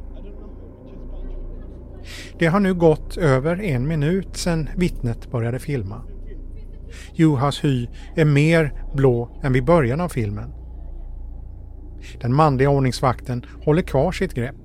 Det 2.38 2.46
har 2.46 2.60
nu 2.60 2.74
gått 2.74 3.16
över 3.16 3.60
en 3.60 3.88
minut 3.88 4.36
sedan 4.36 4.68
vittnet 4.76 5.30
började 5.30 5.58
filma. 5.58 6.02
Johas 7.12 7.64
hy 7.64 7.88
är 8.16 8.24
mer 8.24 8.72
blå 8.94 9.40
än 9.42 9.52
vid 9.52 9.64
början 9.64 10.00
av 10.00 10.08
filmen. 10.08 10.52
Den 12.20 12.34
manliga 12.34 12.70
ordningsvakten 12.70 13.44
håller 13.64 13.82
kvar 13.82 14.12
sitt 14.12 14.34
grepp. 14.34 14.56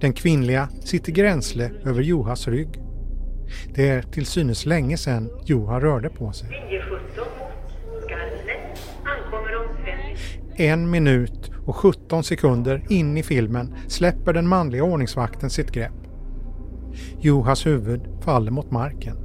Den 0.00 0.12
kvinnliga 0.12 0.68
sitter 0.84 1.12
gränsle 1.12 1.70
över 1.84 2.02
Johas 2.02 2.48
rygg. 2.48 2.82
Det 3.74 3.88
är 3.88 4.02
till 4.02 4.26
synes 4.26 4.66
länge 4.66 4.96
sedan 4.96 5.30
Joha 5.44 5.80
rörde 5.80 6.08
på 6.08 6.32
sig. 6.32 6.48
En 10.56 10.90
minut 10.90 11.50
och 11.66 11.76
17 11.76 12.24
sekunder 12.24 12.82
in 12.88 13.16
i 13.16 13.22
filmen 13.22 13.74
släpper 13.88 14.32
den 14.32 14.48
manliga 14.48 14.84
ordningsvakten 14.84 15.50
sitt 15.50 15.70
grepp. 15.70 15.92
Johas 17.20 17.66
huvud 17.66 18.00
faller 18.20 18.50
mot 18.50 18.70
marken. 18.70 19.16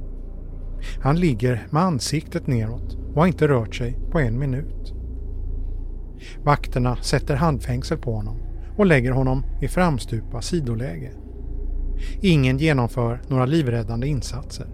Han 1.02 1.16
ligger 1.20 1.66
med 1.70 1.82
ansiktet 1.82 2.46
neråt 2.46 2.94
och 2.94 3.20
har 3.20 3.26
inte 3.26 3.48
rört 3.48 3.74
sig 3.74 3.98
på 4.10 4.18
en 4.18 4.38
minut. 4.38 4.94
Vakterna 6.42 6.96
sätter 6.96 7.36
handfängsel 7.36 7.98
på 7.98 8.12
honom 8.12 8.38
och 8.76 8.86
lägger 8.86 9.12
honom 9.12 9.44
i 9.60 9.68
framstupa 9.68 10.42
sidoläge. 10.42 11.10
Ingen 12.20 12.58
genomför 12.58 13.20
några 13.28 13.46
livräddande 13.46 14.06
insatser. 14.06 14.66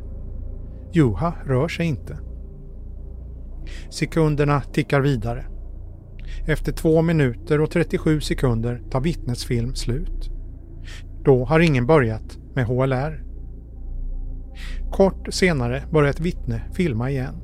Juha 0.92 1.34
rör 1.44 1.68
sig 1.68 1.86
inte. 1.86 2.18
Sekunderna 3.90 4.60
tickar 4.60 5.00
vidare. 5.00 5.44
Efter 6.46 6.72
två 6.72 7.02
minuter 7.02 7.60
och 7.60 7.70
37 7.70 8.20
sekunder 8.20 8.82
tar 8.90 9.00
vittnets 9.00 9.44
film 9.44 9.74
slut. 9.74 10.30
Då 11.24 11.44
har 11.44 11.60
ingen 11.60 11.86
börjat 11.86 12.38
med 12.54 12.66
HLR. 12.66 13.24
Kort 14.90 15.34
senare 15.34 15.82
börjar 15.92 16.10
ett 16.10 16.20
vittne 16.20 16.62
filma 16.72 17.10
igen. 17.10 17.34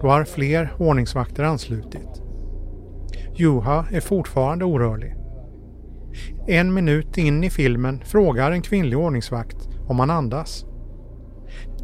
Då 0.00 0.08
har 0.08 0.24
fler 0.24 0.72
ordningsvakter 0.78 1.44
anslutit. 1.44 2.23
Juha 3.36 3.86
är 3.90 4.00
fortfarande 4.00 4.64
orörlig. 4.64 5.14
En 6.46 6.74
minut 6.74 7.18
in 7.18 7.44
i 7.44 7.50
filmen 7.50 8.02
frågar 8.04 8.50
en 8.50 8.62
kvinnlig 8.62 8.98
ordningsvakt 8.98 9.68
om 9.88 9.98
han 9.98 10.10
andas. 10.10 10.64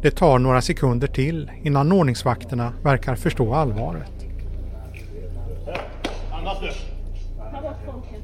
Det 0.01 0.11
tar 0.11 0.39
några 0.39 0.61
sekunder 0.61 1.07
till 1.07 1.51
innan 1.63 1.91
ordningsvakterna 1.91 2.73
verkar 2.83 3.15
förstå 3.15 3.53
allvaret. 3.53 4.11
Andas 6.31 6.59
du. 6.59 6.71
Ta 7.37 7.61
bort 7.61 7.75
folket. 7.85 8.23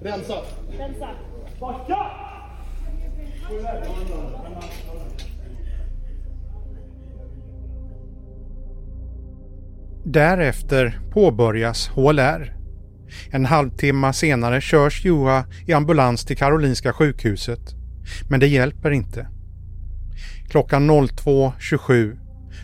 Rensa. 0.00 0.34
Rensa. 0.78 1.08
Backa! 1.60 2.10
Därefter 10.04 11.00
påbörjas 11.10 11.88
HLR. 11.88 12.56
En 13.30 13.46
halvtimme 13.46 14.12
senare 14.12 14.60
körs 14.60 15.04
Juha 15.04 15.44
i 15.66 15.72
ambulans 15.72 16.24
till 16.24 16.36
Karolinska 16.36 16.92
sjukhuset. 16.92 17.74
Men 18.28 18.40
det 18.40 18.46
hjälper 18.46 18.90
inte. 18.90 19.28
Klockan 20.48 20.90
02.27 20.90 22.18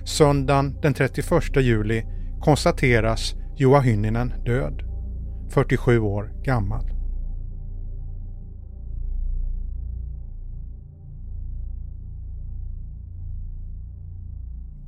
söndagen 0.05 0.81
den 0.83 0.95
31 0.95 1.57
juli 1.57 2.05
konstateras 2.41 3.35
Juha 3.57 3.81
Hynninen 3.81 4.33
död. 4.45 4.83
47 5.51 5.99
år 5.99 6.33
gammal. 6.45 7.00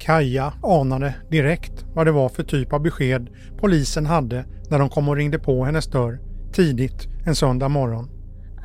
Kaja 0.02 0.52
anade 0.62 1.14
direkt 1.30 1.84
vad 1.94 2.06
det 2.06 2.12
var 2.12 2.28
för 2.28 2.42
typ 2.42 2.72
av 2.72 2.82
besked 2.82 3.30
polisen 3.58 4.06
hade 4.06 4.44
när 4.70 4.78
de 4.78 4.88
kom 4.88 5.08
och 5.08 5.16
ringde 5.16 5.38
på 5.38 5.64
hennes 5.64 5.86
dörr 5.86 6.20
tidigt 6.52 7.08
en 7.26 7.34
söndag 7.34 7.68
morgon. 7.68 8.10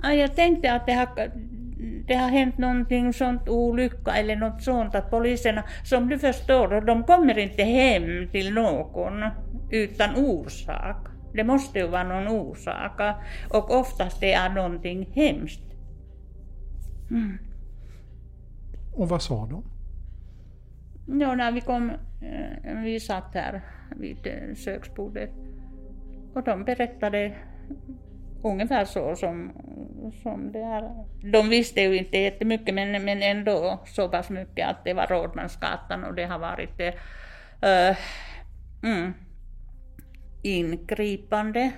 Jag 0.03 0.35
tänkte 0.35 0.73
att 0.73 0.85
det 0.85 0.93
har, 0.93 1.07
det 2.07 2.13
har 2.13 2.29
hänt 2.29 2.57
någonting 2.57 3.13
sånt 3.13 3.49
olycka 3.49 4.11
eller 4.11 4.35
något 4.35 4.63
sånt 4.63 4.95
att 4.95 5.09
poliserna, 5.09 5.63
som 5.83 6.09
du 6.09 6.19
förstår, 6.19 6.85
de 6.85 7.03
kommer 7.03 7.37
inte 7.37 7.63
hem 7.63 8.29
till 8.31 8.53
någon 8.53 9.13
utan 9.71 10.15
orsak. 10.15 11.07
Det 11.33 11.43
måste 11.43 11.79
ju 11.79 11.87
vara 11.87 12.03
någon 12.03 12.27
orsak 12.27 13.01
och 13.49 13.79
oftast 13.79 14.19
det 14.19 14.33
är 14.33 14.49
någonting 14.49 15.09
hemskt. 15.13 15.63
Mm. 17.09 17.37
Och 18.93 19.09
vad 19.09 19.21
sa 19.21 19.45
de? 19.45 19.63
Ja, 21.07 21.35
när 21.35 21.51
vi 21.51 21.61
kom, 21.61 21.89
eh, 22.21 22.81
vi 22.83 22.99
satt 22.99 23.33
här 23.33 23.61
vid 23.95 24.27
eh, 24.27 24.55
köksbordet 24.55 25.31
och 26.33 26.43
de 26.43 26.63
berättade 26.63 27.35
ungefär 28.43 28.85
så 28.85 29.15
som, 29.15 29.51
som 30.23 30.51
det 30.51 30.59
är. 30.59 31.05
De 31.31 31.49
visste 31.49 31.81
ju 31.81 31.97
inte 31.97 32.17
jättemycket 32.17 32.75
men, 32.75 33.05
men 33.05 33.21
ändå 33.21 33.79
så 33.85 34.09
pass 34.09 34.29
mycket 34.29 34.67
att 34.67 34.83
det 34.83 34.93
var 34.93 35.07
Rådmansgatan 35.07 36.03
och 36.03 36.15
det 36.15 36.25
har 36.25 36.39
varit 36.39 36.79
uh, 36.79 37.97
mm, 38.83 39.13
ingripande 40.43 41.71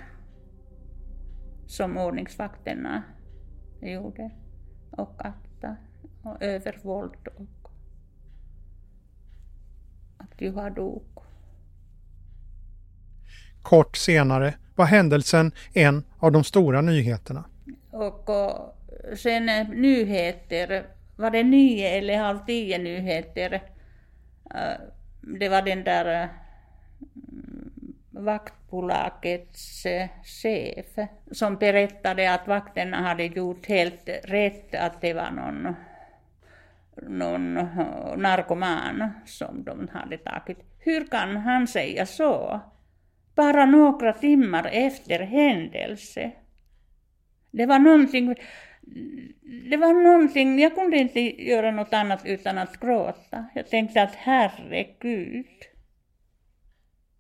som 1.68 1.98
ordningsvakterna 1.98 3.04
gjorde 3.82 4.32
och 4.92 5.26
akta 5.26 5.76
och 6.24 6.44
övervåld 6.44 7.28
och 7.28 7.59
att 10.20 10.42
Juha 10.42 10.70
dog. 10.70 11.04
Kort 13.62 13.98
senare 13.98 14.54
var 14.76 14.86
händelsen 14.86 15.52
en 15.74 16.04
av 16.20 16.32
de 16.32 16.44
stora 16.44 16.82
nyheterna. 16.82 17.44
Och, 17.92 18.30
och 18.30 18.76
sen 19.18 19.46
nyheter, 19.76 20.86
var 21.16 21.32
det 21.32 21.44
nio 21.44 21.88
eller 21.88 22.18
halv 22.18 22.40
tio 22.46 22.78
nyheter? 22.78 23.54
Eh, 24.56 24.82
det 25.22 25.50
var 25.50 25.62
den 25.62 25.84
där 25.84 26.24
eh, 26.24 26.30
vaktbolagets 28.10 29.86
eh, 29.86 30.10
chef 30.24 31.08
som 31.32 31.56
berättade 31.56 32.34
att 32.34 32.48
vakterna 32.48 32.98
hade 33.02 33.26
gjort 33.26 33.66
helt 33.66 34.10
rätt, 34.24 34.76
att 34.76 35.02
det 35.02 35.14
var 35.14 35.32
någon, 35.32 35.76
någon 37.08 37.58
eh, 37.58 38.18
narkoman 38.18 39.10
som 39.26 39.64
de 39.64 39.88
hade 39.94 40.18
tagit. 40.18 40.58
Hur 40.80 41.08
kan 41.08 41.38
han 41.38 41.68
säga 41.68 42.06
så? 42.06 42.62
bara 43.40 43.66
några 43.66 44.14
timmar 44.14 44.70
efter 44.72 45.20
händelse. 45.20 46.32
Det 47.52 47.66
var 47.66 47.80
någonting, 47.80 48.36
det 49.70 49.78
var 49.78 49.94
någonting, 49.94 50.60
jag 50.60 50.76
kunde 50.76 50.98
inte 50.98 51.44
göra 51.44 51.72
något 51.72 51.94
annat 51.94 52.26
utan 52.26 52.58
att 52.58 52.80
gråta. 52.80 53.46
Jag 53.56 53.68
tänkte 53.68 54.02
att 54.02 54.16
herregud, 54.16 55.46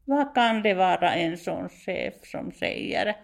vad 0.05 0.35
kan 0.35 0.61
det 0.61 0.73
vara 0.73 1.13
en 1.15 1.37
sån 1.37 1.69
chef 1.69 2.13
som 2.23 2.51
säger? 2.51 3.15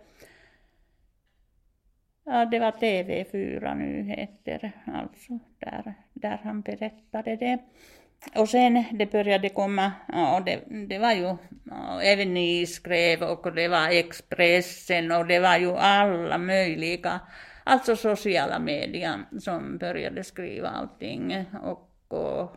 Ja, 2.28 2.46
det 2.46 2.60
var 2.60 2.72
TV4 2.72 3.76
Nyheter, 3.76 4.72
alltså, 4.86 5.40
där, 5.60 5.94
där 6.14 6.40
han 6.44 6.62
berättade 6.62 7.36
det. 7.36 7.60
Och 8.36 8.50
sen 8.50 8.84
det 8.92 9.12
började 9.12 9.50
komma, 9.50 9.92
ja, 10.08 10.44
det, 10.46 10.60
det 10.88 11.00
var 11.00 11.12
ju, 11.12 11.36
ja, 11.64 12.02
även 12.02 12.34
ni 12.34 12.66
skrev 12.66 13.24
och 13.24 13.54
det 13.54 13.68
var 13.68 13.90
Expressen 13.90 15.12
och 15.12 15.28
det 15.28 15.40
var 15.40 15.58
ju 15.58 15.78
alla 15.78 16.38
möjliga, 16.38 17.20
alltså 17.64 17.96
sociala 17.96 18.60
medier 18.60 19.26
som 19.40 19.78
började 19.78 20.24
skriva 20.24 20.70
allting. 20.70 21.46
Och, 21.64 21.92
och 22.08 22.56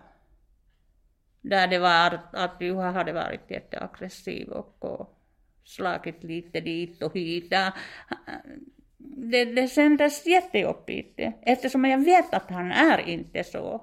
där 1.41 1.69
det 1.69 1.79
var 1.79 2.21
att 2.33 2.57
Juha 2.61 2.91
hade 2.91 3.13
varit 3.13 3.51
jätteaggressiv 3.51 4.49
och, 4.49 4.85
och 4.85 5.19
slagit 5.65 6.25
lite 6.25 6.61
dit 6.61 7.03
och 7.03 7.15
hit. 7.15 7.53
Det, 8.99 9.45
det 9.45 9.69
kändes 9.69 10.27
jättejobbigt 10.27 11.21
eftersom 11.43 11.85
jag 11.85 12.05
vet 12.05 12.35
att 12.35 12.51
han 12.51 12.73
är 12.73 12.99
inte 12.99 13.45
så. 13.45 13.83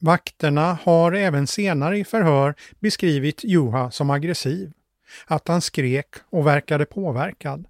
Vakterna 0.00 0.78
har 0.82 1.12
även 1.12 1.46
senare 1.46 1.98
i 1.98 2.04
förhör 2.04 2.54
beskrivit 2.80 3.44
Juha 3.44 3.90
som 3.90 4.10
aggressiv, 4.10 4.72
att 5.26 5.48
han 5.48 5.60
skrek 5.60 6.06
och 6.30 6.46
verkade 6.46 6.84
påverkad. 6.84 7.66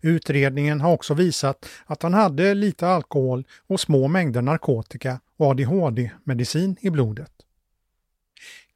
Utredningen 0.00 0.80
har 0.80 0.92
också 0.92 1.14
visat 1.14 1.68
att 1.86 2.02
han 2.02 2.14
hade 2.14 2.54
lite 2.54 2.88
alkohol 2.88 3.46
och 3.66 3.80
små 3.80 4.08
mängder 4.08 4.42
narkotika 4.42 5.20
och 5.36 5.46
ADHD-medicin 5.46 6.76
i 6.80 6.90
blodet. 6.90 7.32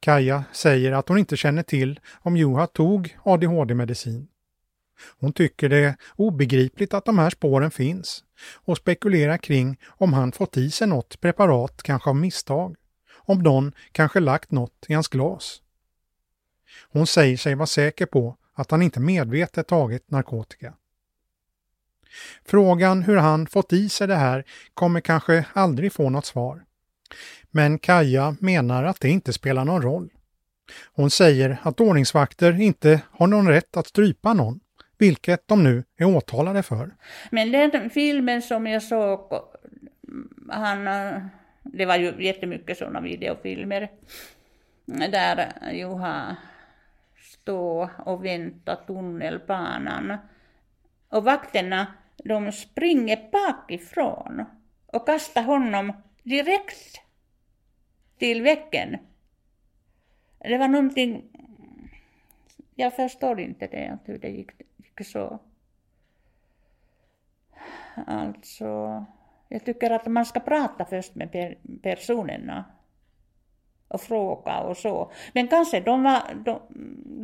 Kaja 0.01 0.45
säger 0.53 0.93
att 0.93 1.09
hon 1.09 1.19
inte 1.19 1.37
känner 1.37 1.63
till 1.63 2.01
om 2.21 2.37
Juha 2.37 2.67
tog 2.67 3.17
ADHD-medicin. 3.25 4.30
Hon 5.19 5.33
tycker 5.33 5.69
det 5.69 5.77
är 5.77 5.97
obegripligt 6.17 6.95
att 6.95 7.05
de 7.05 7.19
här 7.19 7.31
spåren 7.31 7.71
finns 7.71 8.25
och 8.55 8.77
spekulerar 8.77 9.37
kring 9.37 9.77
om 9.87 10.13
han 10.13 10.33
fått 10.33 10.57
i 10.57 10.71
sig 10.71 10.87
något 10.87 11.21
preparat, 11.21 11.83
kanske 11.83 12.11
av 12.11 12.17
misstag. 12.17 12.77
Om 13.13 13.39
någon 13.39 13.73
kanske 13.93 14.21
lagt 14.21 14.51
något 14.51 14.87
i 14.89 14.95
hans 14.95 15.09
glas. 15.09 15.63
Hon 16.93 17.07
säger 17.07 17.37
sig 17.37 17.55
vara 17.55 17.67
säker 17.67 18.07
på 18.07 18.37
att 18.55 18.71
han 18.71 18.83
inte 18.83 19.01
medvetet 19.01 19.69
tagit 19.69 20.11
narkotika. 20.11 20.75
Frågan 22.45 23.03
hur 23.03 23.17
han 23.17 23.47
fått 23.47 23.73
i 23.73 23.89
sig 23.89 24.07
det 24.07 24.17
här 24.17 24.45
kommer 24.75 25.01
kanske 25.01 25.45
aldrig 25.53 25.93
få 25.93 26.11
något 26.11 26.27
svar. 26.27 26.65
Men 27.51 27.79
Kaja 27.79 28.37
menar 28.41 28.85
att 28.85 29.01
det 29.01 29.09
inte 29.09 29.33
spelar 29.33 29.65
någon 29.65 29.83
roll. 29.83 30.11
Hon 30.93 31.11
säger 31.11 31.59
att 31.63 31.81
ordningsvakter 31.81 32.61
inte 32.61 33.01
har 33.11 33.27
någon 33.27 33.49
rätt 33.49 33.77
att 33.77 33.87
strypa 33.87 34.35
någon 34.35 34.61
vilket 35.01 35.49
de 35.49 35.65
nu 35.65 35.85
är 35.97 36.05
åtalade 36.05 36.63
för. 36.63 36.91
Men 37.31 37.53
den 37.53 37.91
filmen 37.91 38.43
som 38.43 38.67
jag 38.67 38.83
såg, 38.83 39.33
han, 40.49 40.85
det 41.63 41.87
var 41.87 41.97
ju 41.97 42.25
jättemycket 42.25 42.79
sådana 42.79 43.01
videofilmer, 43.01 43.91
där 44.85 45.53
Juha 45.73 46.37
stod 47.17 47.89
och 47.99 48.25
väntade 48.25 48.87
tunnelbanan. 48.87 50.17
Och 51.09 51.25
vakterna, 51.25 51.87
de 52.25 52.53
springer 52.53 53.31
bakifrån 53.33 54.45
och 54.87 55.07
kastar 55.07 55.43
honom 55.43 55.93
direkt 56.23 57.01
till 58.19 58.43
väggen. 58.43 58.97
Det 60.39 60.59
var 60.59 60.69
någonting, 60.69 61.23
jag 62.75 62.97
förstår 62.97 63.41
inte 63.41 63.67
det, 63.67 63.99
hur 64.05 64.19
det 64.19 64.29
gick 64.29 64.51
tycker 64.91 65.05
så. 65.05 65.39
Alltså, 68.07 69.05
jag 69.49 69.65
tycker 69.65 69.91
att 69.91 70.07
man 70.07 70.27
ska 70.27 70.41
prata 70.41 70.85
först 70.85 71.15
med 71.15 71.55
personerna 71.83 72.65
och 73.89 74.01
fråga 74.01 74.61
och 74.61 74.77
så. 74.77 75.13
Men 75.33 75.49
kanske 75.49 75.81
de 75.81 76.03
var, 76.03 76.35
de, 76.45 76.61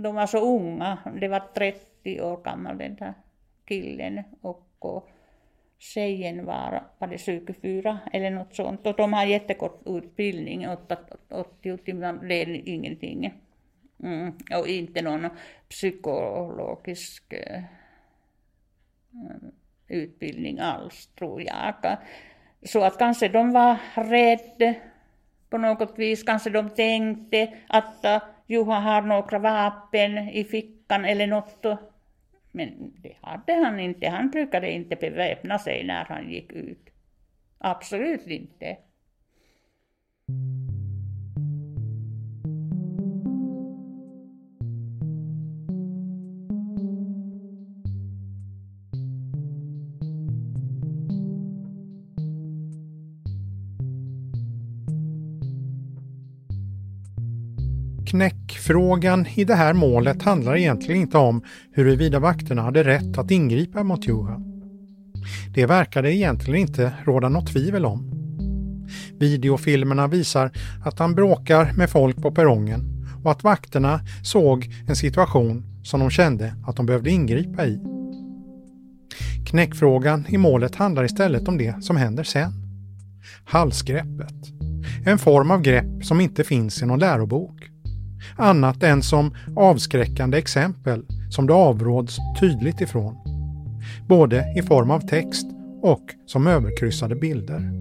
de 0.03 0.15
var 0.15 0.27
så 0.27 0.39
unga, 0.39 0.99
det 1.21 1.29
var 1.29 1.43
30 1.55 2.21
år 2.21 2.43
gammal 2.43 2.79
den 2.79 2.97
där 2.97 3.15
killen 3.65 4.23
och, 4.41 4.67
och 4.79 5.09
tjejen 5.79 6.45
var, 6.45 6.83
var 6.99 7.09
det 7.09 7.19
24 7.19 7.99
eller 8.13 8.31
något 8.31 8.55
sånt. 8.55 8.87
Och 8.87 8.97
de 8.97 9.13
har 9.13 9.25
jättekort 9.25 9.83
utbildning, 9.87 10.69
80 11.29 11.79
timmar, 11.79 12.13
det 12.13 12.35
är 12.35 12.69
ingenting. 12.69 13.46
Mm, 14.03 14.33
och 14.59 14.69
inte 14.69 15.03
någon 15.03 15.29
psykologisk 15.69 17.33
eh, 17.33 17.63
utbildning 19.89 20.59
alls, 20.59 21.07
tror 21.07 21.43
jag. 21.43 21.75
Eh, 21.85 21.99
så 22.63 22.85
att 22.85 22.99
kanske 22.99 23.29
de 23.29 23.53
var 23.53 23.77
rädda 23.95 24.75
på 25.51 25.59
något 25.59 25.99
vis. 25.99 26.23
Kanske 26.23 26.51
de 26.51 26.71
tänkte 26.71 27.55
att 27.69 28.05
eh, 28.05 28.23
Juha 28.47 28.81
har 28.81 29.03
några 29.03 29.39
vapen 29.39 30.19
i 30.19 30.45
fickan 30.45 31.05
eller 31.05 31.27
något. 31.27 31.65
Men 32.53 32.93
det 33.03 33.17
hade 33.21 33.55
han 33.55 33.81
inte. 33.81 34.09
Han 34.09 34.31
brukade 34.31 34.73
inte 34.73 34.97
beväpna 34.97 35.59
sig 35.59 35.85
när 35.85 36.05
han 36.05 36.31
gick 36.31 36.53
ut. 36.53 36.91
Absolut 37.59 38.27
inte. 38.27 38.77
Knäckfrågan 58.17 59.27
i 59.35 59.45
det 59.45 59.55
här 59.55 59.73
målet 59.73 60.23
handlar 60.23 60.57
egentligen 60.57 61.01
inte 61.01 61.19
om 61.19 61.43
huruvida 61.73 62.19
vakterna 62.19 62.63
hade 62.63 62.85
rätt 62.85 63.19
att 63.19 63.31
ingripa 63.31 63.83
mot 63.83 64.09
Juha. 64.09 64.41
Det 65.55 65.67
verkade 65.67 66.15
egentligen 66.15 66.61
inte 66.61 66.93
råda 67.05 67.29
något 67.29 67.47
tvivel 67.47 67.85
om. 67.85 68.11
Videofilmerna 69.19 70.07
visar 70.07 70.51
att 70.85 70.99
han 70.99 71.15
bråkar 71.15 71.73
med 71.73 71.91
folk 71.91 72.23
på 72.23 72.31
perrongen 72.31 73.07
och 73.25 73.31
att 73.31 73.45
vakterna 73.45 74.01
såg 74.23 74.71
en 74.89 74.97
situation 74.97 75.65
som 75.85 76.01
de 76.01 76.11
kände 76.11 76.55
att 76.67 76.77
de 76.77 76.87
behövde 76.87 77.11
ingripa 77.11 77.67
i. 77.67 77.81
Knäckfrågan 79.47 80.25
i 80.29 80.39
målet 80.39 80.75
handlar 80.75 81.05
istället 81.05 81.49
om 81.49 81.59
det 81.59 81.85
som 81.85 81.97
händer 81.97 82.25
sen. 82.25 82.53
Halsgreppet. 83.45 84.35
En 85.07 85.19
form 85.19 85.51
av 85.51 85.63
grepp 85.63 86.05
som 86.05 86.21
inte 86.21 86.45
finns 86.45 86.83
i 86.83 86.87
någon 86.87 86.99
lärobok. 86.99 87.71
Annat 88.37 88.83
än 88.83 89.03
som 89.03 89.35
avskräckande 89.57 90.39
exempel 90.39 91.03
som 91.31 91.47
det 91.47 91.53
avråds 91.53 92.19
tydligt 92.41 92.81
ifrån. 92.81 93.17
Både 94.09 94.55
i 94.57 94.63
form 94.63 94.91
av 94.91 95.01
text 95.01 95.47
och 95.83 96.03
som 96.27 96.47
överkryssade 96.47 97.15
bilder. 97.15 97.73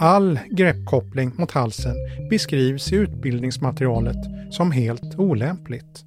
All 0.00 0.38
greppkoppling 0.50 1.32
mot 1.36 1.50
halsen 1.50 1.94
beskrivs 2.30 2.92
i 2.92 2.96
utbildningsmaterialet 2.96 4.16
som 4.50 4.72
helt 4.72 5.18
olämpligt. 5.18 6.04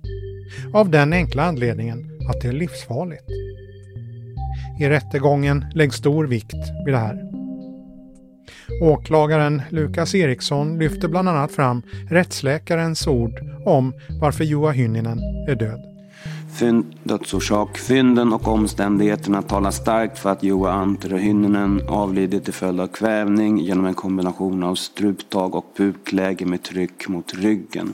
Av 0.74 0.90
den 0.90 1.14
enkla 1.14 1.44
anledningen 1.44 2.20
att 2.30 2.42
det 2.42 2.48
är 2.48 2.54
livsfarligt. 2.54 3.30
I 4.80 4.90
rättegången 4.90 5.66
läggs 5.74 5.96
stor 5.96 6.28
vikt 6.28 6.56
vid 6.86 6.94
det 6.94 6.98
här. 6.98 7.35
Åklagaren 8.82 9.62
Lukas 9.70 10.16
Eriksson 10.16 10.80
lyfter 10.80 11.08
bland 11.08 11.30
annat 11.30 11.52
fram 11.52 11.82
rättsläkarens 12.10 13.08
ord 13.08 13.40
om 13.66 13.94
varför 14.22 14.44
Juha 14.44 14.72
Hynninen 14.72 15.20
är 15.48 15.56
död. 15.56 15.82
Fynd, 16.60 16.86
dödsorsak. 17.04 17.78
Fynden 17.78 18.34
och 18.34 18.48
omständigheterna 18.48 19.42
talar 19.42 19.72
starkt 19.72 20.20
för 20.20 20.30
att 20.30 20.44
Juha 20.44 20.72
Antero 20.72 21.18
Hynninen 21.18 21.82
avlidit 21.88 22.44
till 22.44 22.54
följd 22.54 22.80
av 22.80 22.88
kvävning 22.88 23.58
genom 23.58 23.86
en 23.86 23.94
kombination 23.94 24.64
av 24.64 24.76
struptag 24.76 25.56
och 25.56 25.66
pukläge 25.78 26.46
med 26.46 26.64
tryck 26.64 27.08
mot 27.08 27.34
ryggen. 27.34 27.94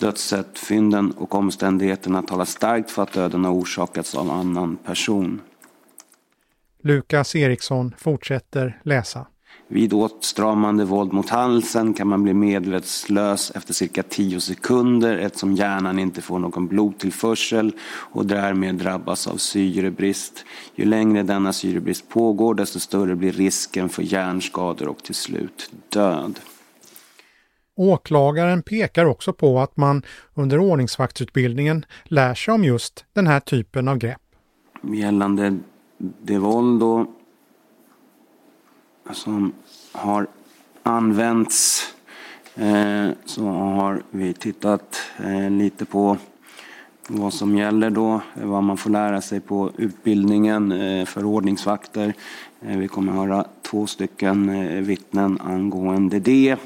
Dödssätt, 0.00 0.58
fynden 0.58 1.12
och 1.12 1.34
omständigheterna 1.34 2.22
talar 2.22 2.44
starkt 2.44 2.90
för 2.90 3.02
att 3.02 3.12
döden 3.12 3.44
har 3.44 3.52
orsakats 3.52 4.14
av 4.14 4.30
annan 4.30 4.76
person. 4.76 5.40
Lukas 6.82 7.36
Eriksson 7.36 7.94
fortsätter 7.98 8.80
läsa. 8.82 9.26
Vid 9.74 9.92
åtstramande 9.92 10.84
våld 10.84 11.12
mot 11.12 11.28
halsen 11.28 11.94
kan 11.94 12.08
man 12.08 12.22
bli 12.22 12.34
medvetslös 12.34 13.50
efter 13.50 13.74
cirka 13.74 14.02
10 14.02 14.40
sekunder 14.40 15.18
eftersom 15.18 15.54
hjärnan 15.54 15.98
inte 15.98 16.22
får 16.22 16.38
någon 16.38 16.66
blodtillförsel 16.66 17.72
och 17.86 18.26
därmed 18.26 18.74
drabbas 18.74 19.26
av 19.26 19.36
syrebrist. 19.36 20.44
Ju 20.74 20.84
längre 20.84 21.22
denna 21.22 21.52
syrebrist 21.52 22.08
pågår 22.08 22.54
desto 22.54 22.80
större 22.80 23.16
blir 23.16 23.32
risken 23.32 23.88
för 23.88 24.02
hjärnskador 24.02 24.88
och 24.88 25.02
till 25.02 25.14
slut 25.14 25.70
död. 25.88 26.40
Åklagaren 27.76 28.62
pekar 28.62 29.04
också 29.04 29.32
på 29.32 29.60
att 29.60 29.76
man 29.76 30.02
under 30.34 30.58
ordningsvaktsutbildningen 30.58 31.84
lär 32.04 32.34
sig 32.34 32.54
om 32.54 32.64
just 32.64 33.04
den 33.12 33.26
här 33.26 33.40
typen 33.40 33.88
av 33.88 33.98
grepp. 33.98 34.22
Gällande 34.82 35.58
det 36.22 36.38
våld 36.38 36.80
då 36.80 37.06
som 39.12 39.52
har 39.94 40.26
använts 40.82 41.86
eh, 42.54 43.08
så 43.24 43.46
har 43.46 44.02
vi 44.10 44.34
tittat 44.34 45.02
eh, 45.18 45.50
lite 45.50 45.84
på 45.84 46.16
vad 47.08 47.34
som 47.34 47.56
gäller 47.56 47.90
då, 47.90 48.20
eh, 48.40 48.46
vad 48.46 48.62
man 48.62 48.76
får 48.76 48.90
lära 48.90 49.20
sig 49.20 49.40
på 49.40 49.70
utbildningen 49.76 50.72
eh, 50.72 51.06
för 51.06 51.24
ordningsvakter. 51.24 52.14
Eh, 52.60 52.78
vi 52.78 52.88
kommer 52.88 53.12
att 53.12 53.18
höra 53.18 53.44
två 53.62 53.86
stycken 53.86 54.48
eh, 54.48 54.80
vittnen 54.80 55.40
angående 55.40 56.18
det. 56.18 56.56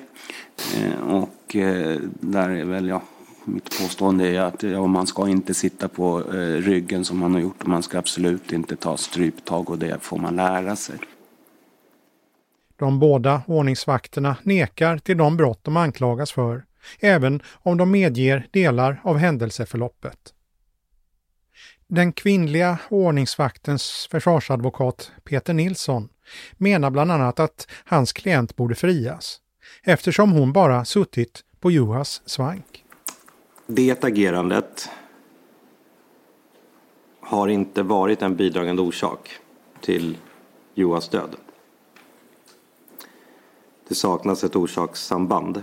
Eh, 0.76 1.00
och 1.08 1.56
eh, 1.56 2.00
där 2.20 2.48
är 2.48 2.64
väl 2.64 2.88
ja, 2.88 3.02
mitt 3.44 3.78
påstående 3.80 4.28
är 4.28 4.40
att 4.40 4.62
ja, 4.62 4.86
man 4.86 5.06
ska 5.06 5.28
inte 5.28 5.54
sitta 5.54 5.88
på 5.88 6.22
eh, 6.34 6.62
ryggen 6.62 7.04
som 7.04 7.18
man 7.18 7.34
har 7.34 7.40
gjort 7.40 7.62
och 7.62 7.68
man 7.68 7.82
ska 7.82 7.98
absolut 7.98 8.52
inte 8.52 8.76
ta 8.76 8.96
stryptag 8.96 9.70
och 9.70 9.78
det 9.78 9.98
får 10.02 10.18
man 10.18 10.36
lära 10.36 10.76
sig. 10.76 10.98
De 12.78 12.98
båda 12.98 13.42
ordningsvakterna 13.46 14.36
nekar 14.42 14.98
till 14.98 15.16
de 15.16 15.36
brott 15.36 15.60
de 15.62 15.76
anklagas 15.76 16.32
för, 16.32 16.64
även 17.00 17.42
om 17.46 17.76
de 17.76 17.90
medger 17.90 18.48
delar 18.50 19.00
av 19.04 19.16
händelseförloppet. 19.16 20.34
Den 21.86 22.12
kvinnliga 22.12 22.78
ordningsvaktens 22.88 24.08
försvarsadvokat 24.10 25.12
Peter 25.24 25.54
Nilsson 25.54 26.08
menar 26.56 26.90
bland 26.90 27.12
annat 27.12 27.40
att 27.40 27.68
hans 27.84 28.12
klient 28.12 28.56
borde 28.56 28.74
frias 28.74 29.40
eftersom 29.82 30.32
hon 30.32 30.52
bara 30.52 30.84
suttit 30.84 31.44
på 31.60 31.70
Juhas 31.70 32.22
svank. 32.26 32.84
Det 33.66 34.04
agerandet 34.04 34.88
har 37.20 37.48
inte 37.48 37.82
varit 37.82 38.22
en 38.22 38.36
bidragande 38.36 38.82
orsak 38.82 39.30
till 39.80 40.16
Juhas 40.74 41.08
död. 41.08 41.36
Det 43.88 43.94
saknas 43.94 44.44
ett 44.44 44.56
orsakssamband. 44.56 45.62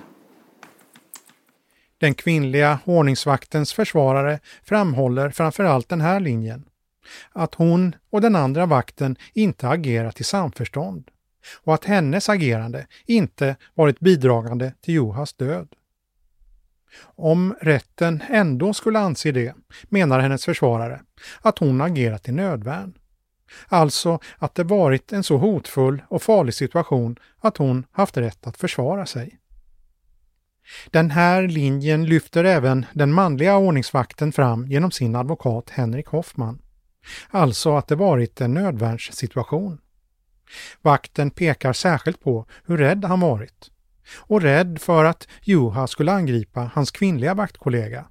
Den 1.97 2.13
kvinnliga 2.13 2.79
ordningsvaktens 2.85 3.73
försvarare 3.73 4.39
framhåller 4.63 5.29
framförallt 5.29 5.89
den 5.89 6.01
här 6.01 6.19
linjen. 6.19 6.65
Att 7.31 7.55
hon 7.55 7.95
och 8.09 8.21
den 8.21 8.35
andra 8.35 8.65
vakten 8.65 9.15
inte 9.33 9.69
agerat 9.69 10.19
i 10.21 10.23
samförstånd 10.23 11.11
och 11.63 11.73
att 11.73 11.85
hennes 11.85 12.29
agerande 12.29 12.87
inte 13.05 13.55
varit 13.73 13.99
bidragande 13.99 14.73
till 14.81 14.93
Johas 14.93 15.33
död. 15.33 15.67
Om 17.03 17.55
rätten 17.61 18.23
ändå 18.29 18.73
skulle 18.73 18.99
anse 18.99 19.31
det, 19.31 19.55
menar 19.83 20.19
hennes 20.19 20.45
försvarare, 20.45 21.01
att 21.41 21.59
hon 21.59 21.81
agerat 21.81 22.29
i 22.29 22.31
nödvärn. 22.31 22.97
Alltså 23.67 24.19
att 24.37 24.55
det 24.55 24.63
varit 24.63 25.13
en 25.13 25.23
så 25.23 25.37
hotfull 25.37 26.01
och 26.07 26.21
farlig 26.21 26.53
situation 26.53 27.19
att 27.39 27.57
hon 27.57 27.85
haft 27.91 28.17
rätt 28.17 28.47
att 28.47 28.57
försvara 28.57 29.05
sig. 29.05 29.39
Den 30.91 31.11
här 31.11 31.47
linjen 31.47 32.05
lyfter 32.05 32.43
även 32.43 32.85
den 32.93 33.13
manliga 33.13 33.57
ordningsvakten 33.57 34.31
fram 34.31 34.67
genom 34.67 34.91
sin 34.91 35.15
advokat 35.15 35.69
Henrik 35.69 36.07
Hoffman. 36.07 36.61
Alltså 37.29 37.75
att 37.75 37.87
det 37.87 37.95
varit 37.95 38.41
en 38.41 38.53
nödvärnssituation. 38.53 39.81
Vakten 40.81 41.31
pekar 41.31 41.73
särskilt 41.73 42.19
på 42.19 42.45
hur 42.65 42.77
rädd 42.77 43.05
han 43.05 43.19
varit 43.19 43.71
och 44.17 44.41
rädd 44.41 44.81
för 44.81 45.05
att 45.05 45.27
Juha 45.41 45.87
skulle 45.87 46.11
angripa 46.11 46.71
hans 46.73 46.91
kvinnliga 46.91 47.33
vaktkollega. 47.33 48.05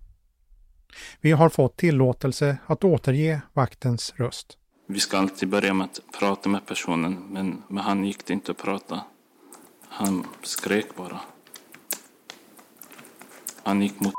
Vi 1.21 1.33
har 1.33 1.49
fått 1.49 1.77
tillåtelse 1.77 2.57
att 2.67 2.85
återge 2.85 3.41
vaktens 3.53 4.15
röst. 4.17 4.59
Vi 4.87 5.01
ska 5.01 5.19
alltid 5.19 5.49
börja 5.49 5.75
med 5.75 5.85
att 5.85 6.01
prata 6.13 6.49
med 6.49 6.67
personen, 6.67 7.27
men 7.31 7.63
med 7.69 7.85
han 7.85 8.05
gick 8.05 8.27
det 8.27 8.33
inte 8.33 8.53
att 8.53 8.59
prata. 8.59 9.01
Han 9.89 10.27
skrek 10.43 10.97
bara. 10.97 11.21
Han 13.63 13.83
gick 13.83 14.01
mot 14.01 14.15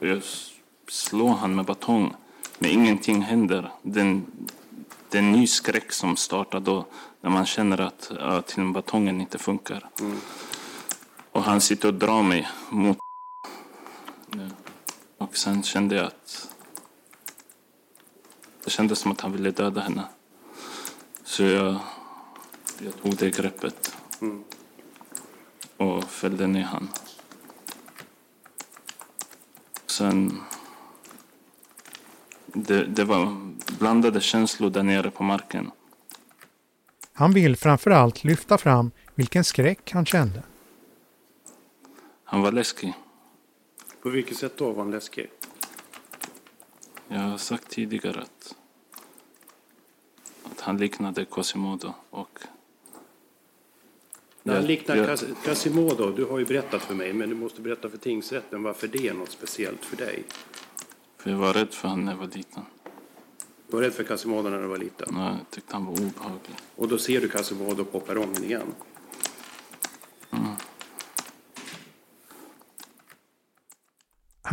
Jag 0.00 0.22
slår 0.88 1.34
han 1.34 1.54
med 1.54 1.64
batong, 1.64 2.14
men 2.58 2.70
ingenting 2.70 3.22
händer. 3.22 3.72
Den, 3.82 4.26
det 5.10 5.18
är 5.18 5.22
en 5.22 5.32
ny 5.32 5.46
skräck 5.46 5.92
som 5.92 6.16
startar 6.16 6.60
då, 6.60 6.86
när 7.20 7.30
man 7.30 7.46
känner 7.46 7.80
att 7.80 8.12
ja, 8.20 8.42
till 8.42 8.64
batongen 8.64 9.20
inte 9.20 9.38
funkar. 9.38 9.90
Mm. 10.00 10.18
Och 11.32 11.42
han 11.42 11.60
sitter 11.60 11.88
och 11.88 11.94
drar 11.94 12.22
mig 12.22 12.48
mot 12.70 12.98
Och 15.18 15.36
sen 15.36 15.62
kände 15.62 15.96
jag 15.96 16.06
att 16.06 16.53
det 18.64 18.70
kändes 18.70 18.98
som 18.98 19.12
att 19.12 19.20
han 19.20 19.32
ville 19.32 19.50
döda 19.50 19.80
henne. 19.80 20.04
Så 21.24 21.42
jag, 21.42 21.76
jag 22.78 23.02
tog 23.02 23.16
det 23.16 23.36
greppet 23.36 23.96
mm. 24.20 24.44
och 25.76 26.04
fällde 26.04 26.46
ner 26.46 26.64
honom. 26.64 26.88
Sen... 29.86 30.40
Det, 32.56 32.84
det 32.84 33.04
var 33.04 33.36
blandade 33.78 34.20
känslor 34.20 34.70
där 34.70 34.82
nere 34.82 35.10
på 35.10 35.22
marken. 35.22 35.70
Han 37.12 37.32
vill 37.32 37.56
framförallt 37.56 38.24
lyfta 38.24 38.58
fram 38.58 38.90
vilken 39.14 39.44
skräck 39.44 39.92
han 39.92 40.06
kände. 40.06 40.42
Han 42.24 42.42
var 42.42 42.52
läskig. 42.52 42.94
På 44.02 44.10
vilket 44.10 44.36
sätt 44.36 44.58
då 44.58 44.72
var 44.72 44.82
han 44.82 44.90
läskig? 44.90 45.30
Jag 47.08 47.18
har 47.18 47.38
sagt 47.38 47.68
tidigare 47.68 48.20
att, 48.20 48.56
att 50.42 50.60
han 50.60 50.76
liknade 50.76 51.24
Quasimodo 51.24 51.94
och 52.10 52.38
när 54.42 54.54
han 54.54 54.66
liknar 54.66 54.96
jag, 54.96 55.18
Quasimodo, 55.44 56.10
du 56.10 56.24
har 56.24 56.38
ju 56.38 56.44
berättat 56.44 56.82
för 56.82 56.94
mig, 56.94 57.12
men 57.12 57.28
du 57.28 57.34
måste 57.34 57.60
berätta 57.60 57.88
för 57.88 57.98
tingsrätten 57.98 58.62
varför 58.62 58.88
det 58.88 59.08
är 59.08 59.14
något 59.14 59.30
speciellt 59.30 59.84
för 59.84 59.96
dig. 59.96 60.24
För 61.18 61.30
jag 61.30 61.38
var 61.38 61.52
rädd 61.52 61.74
för 61.74 61.88
honom 61.88 62.04
när 62.04 62.12
jag 62.12 62.18
var 62.18 62.26
liten. 62.26 62.62
Du 63.66 63.76
var 63.76 63.80
rädd 63.80 63.92
för 63.92 64.04
Quasimodo 64.04 64.48
när 64.48 64.62
du 64.62 64.66
var 64.66 64.78
liten? 64.78 65.08
Ja, 65.12 65.28
jag 65.28 65.50
tyckte 65.50 65.72
han 65.72 65.84
var 65.84 65.92
obehaglig. 65.92 66.56
Och 66.76 66.88
då 66.88 66.98
ser 66.98 67.20
du 67.20 67.28
Quasimodo 67.28 67.84
på 67.84 68.00
perrongen 68.00 68.44
igen? 68.44 68.74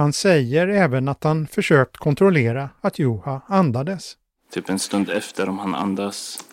Han 0.02 0.14
säger 0.14 0.68
även 0.68 1.08
att 1.08 1.24
han 1.24 1.48
försökt 1.48 1.98
kontrollera 1.98 2.70
att 2.82 3.00
Juha 3.00 3.42
andades. 3.48 4.18
Typ 4.52 4.70
en 4.70 4.80
stund 4.80 5.10
efter 5.10 5.50
om 5.50 5.60
han 5.60 5.76
andas 5.76 6.46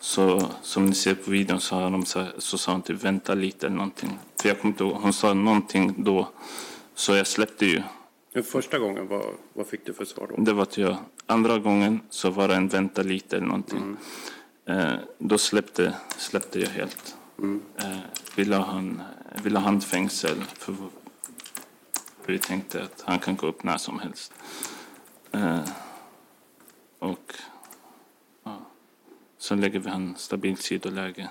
Så 0.00 0.42
som 0.62 0.86
ni 0.86 0.94
ser 0.94 1.14
på 1.14 1.30
videon 1.30 1.60
så, 1.60 1.74
har 1.76 1.90
de, 1.90 2.04
så, 2.04 2.26
så 2.38 2.58
sa 2.58 2.72
hon 2.72 2.82
typ 2.82 3.04
vänta 3.04 3.34
lite 3.34 3.66
eller 3.66 3.76
någonting. 3.76 4.18
För 4.40 4.48
jag 4.48 4.60
kommer 4.60 4.72
inte 4.72 4.84
ihåg, 4.84 4.96
hon 5.02 5.12
sa 5.12 5.34
någonting 5.34 5.94
då. 5.98 6.28
Så 6.94 7.14
jag 7.14 7.26
släppte 7.26 7.66
ju. 7.66 7.82
Första 8.42 8.78
gången, 8.78 9.08
vad, 9.08 9.24
vad 9.52 9.66
fick 9.66 9.86
du 9.86 9.92
för 9.92 10.04
svar 10.04 10.28
då? 10.36 10.42
Det 10.42 10.52
var 10.52 10.62
att 10.62 10.78
jag, 10.78 10.96
andra 11.26 11.58
gången 11.58 12.00
så 12.10 12.30
var 12.30 12.48
det 12.48 12.54
en 12.54 12.68
vänta 12.68 13.02
lite 13.02 13.36
eller 13.36 13.46
någonting. 13.46 13.96
Mm. 14.66 14.78
Eh, 14.88 14.98
då 15.18 15.38
släppte, 15.38 15.94
släppte 16.16 16.60
jag 16.60 16.68
helt. 16.68 17.16
Mm. 17.38 17.62
Eh, 17.76 17.98
ville, 18.36 18.56
ha 18.56 18.64
han, 18.64 19.02
ville 19.42 19.58
ha 19.58 19.64
handfängsel. 19.64 20.36
För 20.58 20.74
vi 22.26 22.38
tänkte 22.38 22.82
att 22.82 23.02
han 23.06 23.18
kan 23.18 23.36
gå 23.36 23.46
upp 23.46 23.62
när 23.62 23.78
som 23.78 23.98
helst. 23.98 24.32
Eh, 25.32 25.64
och 26.98 27.34
ja, 28.44 28.60
så 29.38 29.54
lägger 29.54 29.78
vi 29.78 29.90
han 29.90 30.14
stabilt 30.16 30.60
sidoläge. 30.60 31.28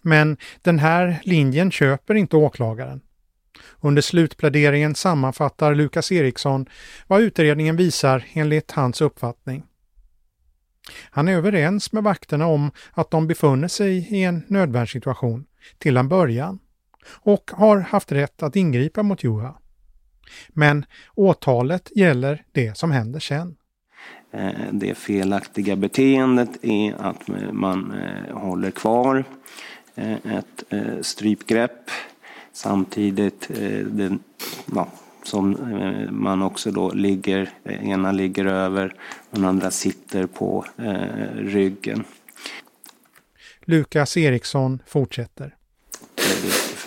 Men 0.00 0.36
den 0.62 0.78
här 0.78 1.20
linjen 1.24 1.70
köper 1.70 2.14
inte 2.14 2.36
åklagaren. 2.36 3.00
Under 3.80 4.02
slutpläderingen 4.02 4.94
sammanfattar 4.94 5.74
Lukas 5.74 6.12
Eriksson 6.12 6.66
vad 7.06 7.20
utredningen 7.20 7.76
visar 7.76 8.24
enligt 8.32 8.70
hans 8.70 9.00
uppfattning. 9.00 9.64
Han 11.10 11.28
är 11.28 11.32
överens 11.32 11.92
med 11.92 12.02
vakterna 12.02 12.46
om 12.46 12.70
att 12.92 13.10
de 13.10 13.26
befunnit 13.26 13.72
sig 13.72 13.96
i 13.96 14.24
en 14.24 14.44
nödvärnssituation 14.48 15.46
till 15.78 15.96
en 15.96 16.08
början 16.08 16.58
och 17.06 17.50
har 17.54 17.78
haft 17.78 18.12
rätt 18.12 18.42
att 18.42 18.56
ingripa 18.56 19.02
mot 19.02 19.24
Juha. 19.24 19.54
Men 20.48 20.84
åtalet 21.14 21.90
gäller 21.94 22.44
det 22.52 22.78
som 22.78 22.90
händer 22.90 23.20
sen. 23.20 23.56
Eh, 24.30 24.50
det 24.72 24.94
felaktiga 24.94 25.76
beteendet 25.76 26.64
är 26.64 26.94
att 26.98 27.28
man 27.52 27.92
eh, 27.92 28.38
håller 28.38 28.70
kvar 28.70 29.24
eh, 29.94 30.12
ett 30.12 30.64
strypgrepp 31.06 31.90
samtidigt 32.52 33.50
ja, 34.74 34.88
som 35.22 35.56
man 36.10 36.42
också 36.42 36.70
då 36.70 36.92
ligger, 36.92 37.50
ena 37.64 38.12
ligger 38.12 38.44
över 38.44 38.94
den 39.30 39.44
andra 39.44 39.70
sitter 39.70 40.26
på 40.26 40.64
ryggen. 41.36 42.04
Lukas 43.64 44.16
Eriksson 44.16 44.82
fortsätter. 44.86 45.54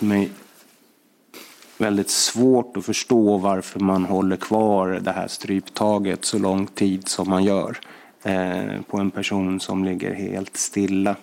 Det 0.02 0.06
för 0.06 0.14
mig 0.14 0.30
väldigt 1.78 2.10
svårt 2.10 2.76
att 2.76 2.84
förstå 2.84 3.38
varför 3.38 3.80
man 3.80 4.04
håller 4.04 4.36
kvar 4.36 4.88
det 4.88 5.12
här 5.12 5.28
stryptaget 5.28 6.24
så 6.24 6.38
lång 6.38 6.66
tid 6.66 7.08
som 7.08 7.30
man 7.30 7.44
gör 7.44 7.78
eh, 8.22 8.80
på 8.90 8.98
en 8.98 9.10
person 9.10 9.60
som 9.60 9.84
ligger 9.84 10.14
helt 10.14 10.56
stilla. 10.56 11.16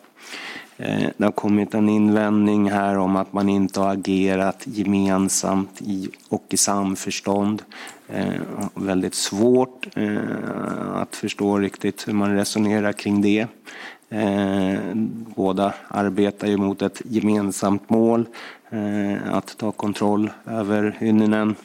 Eh, 0.78 1.10
det 1.18 1.24
har 1.24 1.32
kommit 1.32 1.74
en 1.74 1.89
invändning 1.89 2.72
här 2.72 2.98
om 2.98 3.15
att 3.15 3.34
man 3.34 3.50
inte 3.50 3.80
har 3.80 3.94
agerat 3.94 4.62
gemensamt 4.63 5.82
i, 5.82 6.10
och 6.30 6.46
i 6.50 6.58
samförstånd. 6.58 7.62
Eh, 8.08 8.42
väldigt 8.74 9.15
svårt 9.15 9.88
eh, 9.96 10.96
att 10.96 11.15
förstå 11.15 11.58
riktigt 11.58 12.08
hur 12.08 12.13
man 12.13 12.36
resonerar 12.36 12.94
kring 12.94 13.22
det. 13.22 13.48
Eh, 14.10 14.80
båda 15.36 15.74
arbetar 15.88 16.48
ju 16.48 16.58
mot 16.58 16.82
ett 16.82 17.02
gemensamt 17.06 17.89
mål, 17.89 18.26
eh, 18.69 19.34
att 19.36 19.58
ta 19.58 19.72
kontroll 19.72 20.32
över 20.45 20.95
Hynninen. 21.00 21.56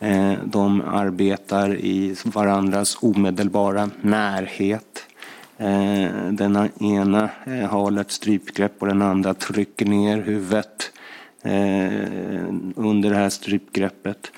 Eh, 0.00 0.32
de 0.44 0.80
arbetar 0.80 1.74
i 1.74 2.16
varandras 2.24 2.98
omedelbara 3.00 3.90
närhet. 4.00 5.06
Eh, 5.58 6.30
den 6.30 6.68
ena 6.80 7.30
eh, 7.46 7.70
har 7.70 8.00
ett 8.00 8.10
strypgrepp 8.10 8.72
och 8.78 8.86
den 8.86 9.02
andra 9.02 9.34
trycker 9.34 9.86
ner 9.86 10.22
huvudet 10.22 10.92
eh, 11.42 12.54
under 12.76 13.10
det 13.10 13.16
här 13.16 13.28
strypgreppet. 13.28 14.32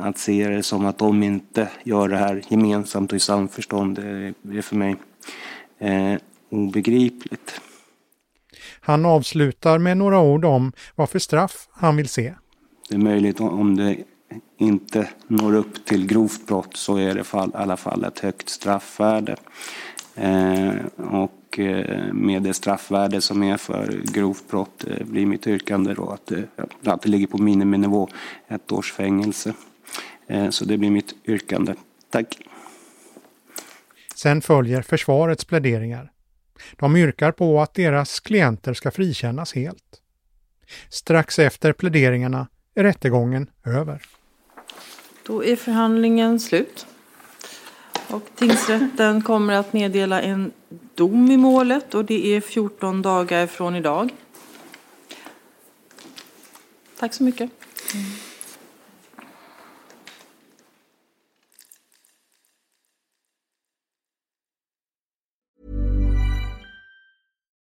Att 0.00 0.18
se 0.18 0.48
det 0.48 0.62
som 0.62 0.86
att 0.86 0.98
de 0.98 1.22
inte 1.22 1.68
gör 1.82 2.08
det 2.08 2.16
här 2.16 2.42
gemensamt 2.48 3.12
och 3.12 3.16
i 3.16 3.20
samförstånd 3.20 3.94
det 4.42 4.58
är 4.58 4.62
för 4.62 4.76
mig 4.76 4.96
eh, 5.82 6.18
obegripligt. 6.50 7.60
Han 8.80 9.06
avslutar 9.06 9.78
med 9.78 9.96
några 9.96 10.20
ord 10.20 10.44
om 10.44 10.72
vad 10.94 11.10
för 11.10 11.18
straff 11.18 11.68
han 11.72 11.96
vill 11.96 12.08
se. 12.08 12.34
Det 12.88 12.94
är 12.94 12.98
möjligt 12.98 13.40
om 13.40 13.76
det 13.76 13.96
inte 14.58 15.08
når 15.26 15.54
upp 15.54 15.84
till 15.84 16.06
grovt 16.06 16.46
brott 16.46 16.76
så 16.76 16.96
är 16.96 17.14
det 17.14 17.20
i 17.20 17.56
alla 17.56 17.76
fall 17.76 18.04
ett 18.04 18.18
högt 18.18 18.48
straffvärde. 18.48 19.36
Eh, 20.14 20.74
och 20.96 21.58
eh, 21.58 22.12
med 22.12 22.42
det 22.42 22.54
straffvärde 22.54 23.20
som 23.20 23.42
är 23.42 23.56
för 23.56 24.02
grovt 24.12 24.48
brott 24.50 24.84
eh, 24.86 25.06
blir 25.06 25.26
mitt 25.26 25.46
yrkande 25.46 25.94
då 25.94 26.10
att, 26.10 26.32
eh, 26.32 26.42
att 26.84 27.02
det 27.02 27.08
ligger 27.08 27.26
på 27.26 27.38
miniminivå 27.38 28.08
ett 28.48 28.72
års 28.72 28.92
fängelse. 28.92 29.54
Så 30.50 30.64
det 30.64 30.78
blir 30.78 30.90
mitt 30.90 31.14
yrkande. 31.26 31.74
Tack. 32.10 32.38
Sen 34.22 34.42
följer 34.42 34.82
försvarets 34.82 35.44
pläderingar. 35.44 36.12
De 36.76 36.96
yrkar 36.96 37.32
på 37.32 37.60
att 37.60 37.74
deras 37.74 38.20
klienter 38.20 38.74
ska 38.74 38.90
frikännas 38.90 39.54
helt. 39.54 40.00
Strax 40.88 41.38
efter 41.38 41.72
pläderingarna 41.72 42.46
är 42.74 42.82
rättegången 42.82 43.50
över. 43.64 44.02
Då 45.26 45.44
är 45.44 45.56
förhandlingen 45.56 46.40
slut. 46.40 46.86
Och 48.08 48.22
tingsrätten 48.36 49.22
kommer 49.22 49.54
att 49.54 49.72
meddela 49.72 50.22
en 50.22 50.52
dom 50.94 51.30
i 51.30 51.36
målet 51.36 51.94
och 51.94 52.04
det 52.04 52.36
är 52.36 52.40
14 52.40 53.02
dagar 53.02 53.46
från 53.46 53.76
idag. 53.76 54.10
Tack 56.98 57.14
så 57.14 57.22
mycket. 57.22 57.50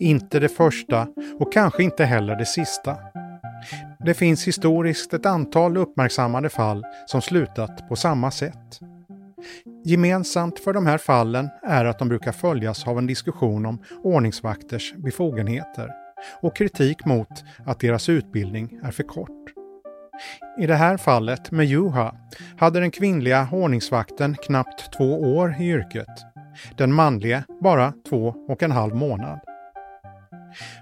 Inte 0.00 0.40
det 0.40 0.48
första 0.48 1.06
och 1.38 1.52
kanske 1.52 1.82
inte 1.82 2.04
heller 2.04 2.36
det 2.36 2.46
sista. 2.46 2.96
Det 4.04 4.14
finns 4.14 4.48
historiskt 4.48 5.14
ett 5.14 5.26
antal 5.26 5.76
uppmärksammade 5.76 6.48
fall 6.48 6.84
som 7.06 7.22
slutat 7.22 7.88
på 7.88 7.96
samma 7.96 8.30
sätt. 8.30 8.80
Gemensamt 9.84 10.58
för 10.58 10.72
de 10.72 10.86
här 10.86 10.98
fallen 10.98 11.48
är 11.62 11.84
att 11.84 11.98
de 11.98 12.08
brukar 12.08 12.32
följas 12.32 12.86
av 12.86 12.98
en 12.98 13.06
diskussion 13.06 13.66
om 13.66 13.78
ordningsvakters 14.02 14.94
befogenheter 14.96 15.90
och 16.40 16.56
kritik 16.56 17.04
mot 17.04 17.44
att 17.66 17.80
deras 17.80 18.08
utbildning 18.08 18.80
är 18.82 18.90
för 18.90 19.02
kort. 19.02 19.30
I 20.58 20.66
det 20.66 20.74
här 20.74 20.96
fallet 20.96 21.50
med 21.50 21.66
Juha 21.66 22.14
hade 22.58 22.80
den 22.80 22.90
kvinnliga 22.90 23.48
ordningsvakten 23.52 24.36
knappt 24.46 24.92
två 24.96 25.36
år 25.36 25.54
i 25.58 25.64
yrket. 25.64 26.24
Den 26.76 26.92
manlige 26.92 27.44
bara 27.60 27.92
två 28.08 28.34
och 28.48 28.62
en 28.62 28.72
halv 28.72 28.94
månad. 28.94 29.40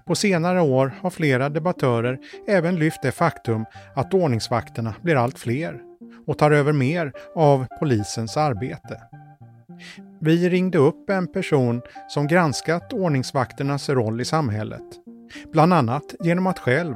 På 0.05 0.15
senare 0.15 0.61
år 0.61 0.95
har 1.01 1.11
flera 1.11 1.49
debattörer 1.49 2.19
även 2.49 2.77
lyft 2.77 3.03
det 3.03 3.13
faktum 3.13 3.65
att 3.95 4.15
ordningsvakterna 4.15 4.95
blir 5.03 5.17
allt 5.17 5.39
fler 5.39 5.81
och 6.27 6.39
tar 6.39 6.51
över 6.51 6.73
mer 6.73 7.13
av 7.35 7.67
polisens 7.79 8.37
arbete. 8.37 9.01
Vi 10.21 10.49
ringde 10.49 10.79
upp 10.79 11.11
en 11.11 11.33
person 11.33 11.83
som 12.09 12.27
granskat 12.27 12.93
ordningsvakternas 12.93 13.89
roll 13.89 14.21
i 14.21 14.25
samhället, 14.25 14.83
bland 15.53 15.73
annat 15.73 16.15
genom 16.21 16.47
att 16.47 16.59
själv, 16.59 16.95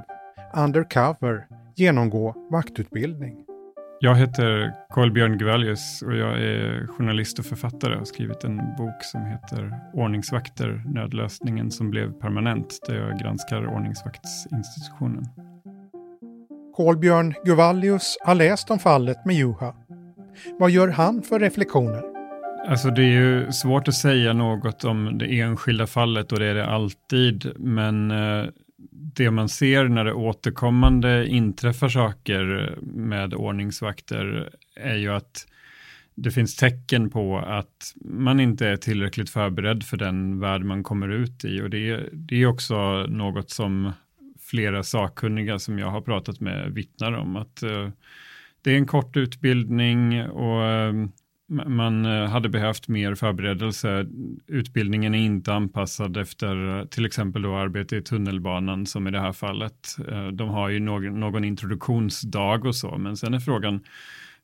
undercover, 0.54 1.46
genomgå 1.76 2.34
vaktutbildning. 2.50 3.44
Jag 4.02 4.14
heter 4.14 4.72
Carl-Björn 4.88 5.38
Guvallius 5.38 6.02
och 6.02 6.16
jag 6.16 6.42
är 6.42 6.86
journalist 6.86 7.38
och 7.38 7.44
författare 7.44 7.92
och 7.92 7.98
har 7.98 8.04
skrivit 8.04 8.44
en 8.44 8.56
bok 8.56 9.04
som 9.04 9.24
heter 9.24 9.74
Ordningsvakter, 9.94 10.82
nödlösningen 10.86 11.70
som 11.70 11.90
blev 11.90 12.12
permanent, 12.12 12.78
där 12.86 12.94
jag 12.94 13.18
granskar 13.18 13.66
ordningsvaktsinstitutionen. 13.66 15.24
Carl-Björn 16.76 17.34
Guvallius 17.44 18.16
har 18.20 18.34
läst 18.34 18.70
om 18.70 18.78
fallet 18.78 19.24
med 19.24 19.36
Juha. 19.36 19.74
Vad 20.58 20.70
gör 20.70 20.88
han 20.88 21.22
för 21.22 21.40
reflektioner? 21.40 22.02
Alltså 22.68 22.90
det 22.90 23.02
är 23.02 23.20
ju 23.20 23.52
svårt 23.52 23.88
att 23.88 23.94
säga 23.94 24.32
något 24.32 24.84
om 24.84 25.18
det 25.18 25.40
enskilda 25.40 25.86
fallet 25.86 26.32
och 26.32 26.38
det 26.38 26.46
är 26.46 26.54
det 26.54 26.66
alltid, 26.66 27.52
men 27.56 28.10
eh, 28.10 28.44
det 29.20 29.30
man 29.30 29.48
ser 29.48 29.88
när 29.88 30.04
det 30.04 30.12
återkommande 30.12 31.26
inträffar 31.26 31.88
saker 31.88 32.74
med 32.82 33.34
ordningsvakter 33.34 34.50
är 34.76 34.96
ju 34.96 35.08
att 35.08 35.46
det 36.14 36.30
finns 36.30 36.56
tecken 36.56 37.10
på 37.10 37.38
att 37.38 37.94
man 38.04 38.40
inte 38.40 38.68
är 38.68 38.76
tillräckligt 38.76 39.30
förberedd 39.30 39.84
för 39.84 39.96
den 39.96 40.40
värld 40.40 40.64
man 40.64 40.82
kommer 40.82 41.08
ut 41.08 41.44
i. 41.44 41.60
Och 41.60 41.70
det, 41.70 42.08
det 42.12 42.42
är 42.42 42.46
också 42.46 43.06
något 43.08 43.50
som 43.50 43.92
flera 44.40 44.82
sakkunniga 44.82 45.58
som 45.58 45.78
jag 45.78 45.90
har 45.90 46.00
pratat 46.00 46.40
med 46.40 46.72
vittnar 46.74 47.12
om 47.12 47.36
att 47.36 47.62
uh, 47.62 47.88
det 48.62 48.70
är 48.70 48.76
en 48.76 48.86
kort 48.86 49.16
utbildning 49.16 50.22
och 50.30 50.64
eh, 50.64 50.92
man 51.50 52.04
eh, 52.04 52.28
hade 52.28 52.48
behövt 52.48 52.88
mer 52.88 53.14
förberedelse. 53.14 54.06
Utbildningen 54.46 55.14
är 55.14 55.18
inte 55.18 55.54
anpassad 55.54 56.16
efter 56.16 56.78
eh, 56.78 56.84
till 56.84 57.06
exempel 57.06 57.42
då 57.42 57.54
arbete 57.54 57.96
i 57.96 58.02
tunnelbanan 58.02 58.86
som 58.86 59.08
i 59.08 59.10
det 59.10 59.20
här 59.20 59.32
fallet. 59.32 59.96
Eh, 60.08 60.28
de 60.28 60.48
har 60.48 60.68
ju 60.68 60.80
någon, 60.80 61.20
någon 61.20 61.44
introduktionsdag 61.44 62.66
och 62.66 62.76
så, 62.76 62.98
men 62.98 63.16
sen 63.16 63.34
är 63.34 63.40
frågan 63.40 63.80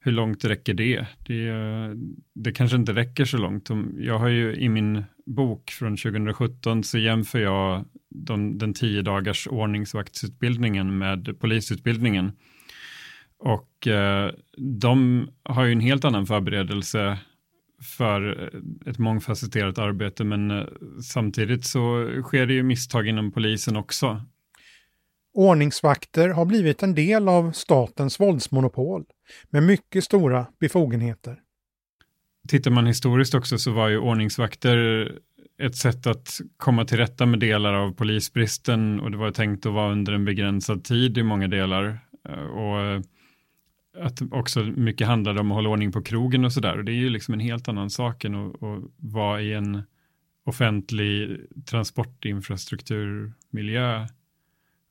hur 0.01 0.13
långt 0.13 0.45
räcker 0.45 0.75
det? 0.75 1.07
det? 1.27 1.53
Det 2.35 2.53
kanske 2.53 2.77
inte 2.77 2.93
räcker 2.93 3.25
så 3.25 3.39
långt. 3.39 3.71
Jag 3.99 4.19
har 4.19 4.29
ju 4.29 4.55
i 4.55 4.69
min 4.69 5.05
bok 5.27 5.71
från 5.71 5.97
2017 5.97 6.85
så 6.85 6.99
jämför 6.99 7.39
jag 7.39 7.85
de, 8.11 8.59
den 8.59 8.75
tio 8.75 9.03
dagars 9.03 9.47
ordningsvaktsutbildningen 9.47 10.99
med 10.99 11.41
polisutbildningen. 11.41 12.33
Och 13.39 13.87
eh, 13.87 14.31
de 14.57 15.29
har 15.43 15.65
ju 15.65 15.73
en 15.73 15.81
helt 15.81 16.05
annan 16.05 16.27
förberedelse 16.27 17.19
för 17.99 18.51
ett 18.87 18.99
mångfacetterat 18.99 19.79
arbete, 19.79 20.25
men 20.25 20.51
eh, 20.51 20.67
samtidigt 21.03 21.65
så 21.65 22.11
sker 22.23 22.47
det 22.47 22.55
ju 22.55 22.63
misstag 22.63 23.09
inom 23.09 23.33
polisen 23.33 23.77
också. 23.77 24.23
Ordningsvakter 25.35 26.29
har 26.29 26.45
blivit 26.45 26.83
en 26.83 26.95
del 26.95 27.29
av 27.29 27.53
statens 27.53 28.21
våldsmonopol 28.21 29.05
med 29.51 29.63
mycket 29.63 30.05
stora 30.05 30.47
befogenheter. 30.61 31.41
Tittar 32.49 32.71
man 32.71 32.87
historiskt 32.87 33.35
också 33.35 33.59
så 33.59 33.73
var 33.73 33.89
ju 33.89 33.99
ordningsvakter 33.99 35.09
ett 35.63 35.77
sätt 35.77 36.07
att 36.07 36.41
komma 36.57 36.85
till 36.85 36.97
rätta 36.97 37.27
med 37.27 37.41
delar 37.41 37.75
av 37.75 37.93
polisbristen 37.93 39.01
och 39.01 39.11
det 39.11 39.17
var 39.17 39.31
tänkt 39.31 39.67
att 39.67 39.73
vara 39.73 39.93
under 39.93 40.13
en 40.13 40.25
begränsad 40.25 40.85
tid 40.85 41.19
i 41.19 41.23
många 41.23 41.49
delar. 41.49 41.99
Eh, 42.29 42.45
och 42.45 43.05
att 44.01 44.23
också 44.31 44.63
mycket 44.63 45.07
handlade 45.07 45.41
om 45.41 45.51
att 45.51 45.55
hålla 45.55 45.69
ordning 45.69 45.93
på 45.93 46.03
krogen 46.03 46.45
och 46.45 46.53
sådär. 46.53 46.79
Och 46.79 46.85
det 46.85 46.93
är 46.93 46.97
ju 46.97 47.11
liksom 47.11 47.35
en 47.35 47.41
helt 47.41 47.69
annan 47.69 47.91
sak 47.91 48.25
än 48.25 48.35
att, 48.35 48.63
att 48.63 48.83
vara 48.97 49.43
i 49.43 49.53
en 49.53 49.83
offentlig 50.45 51.41
transportinfrastrukturmiljö 51.65 54.07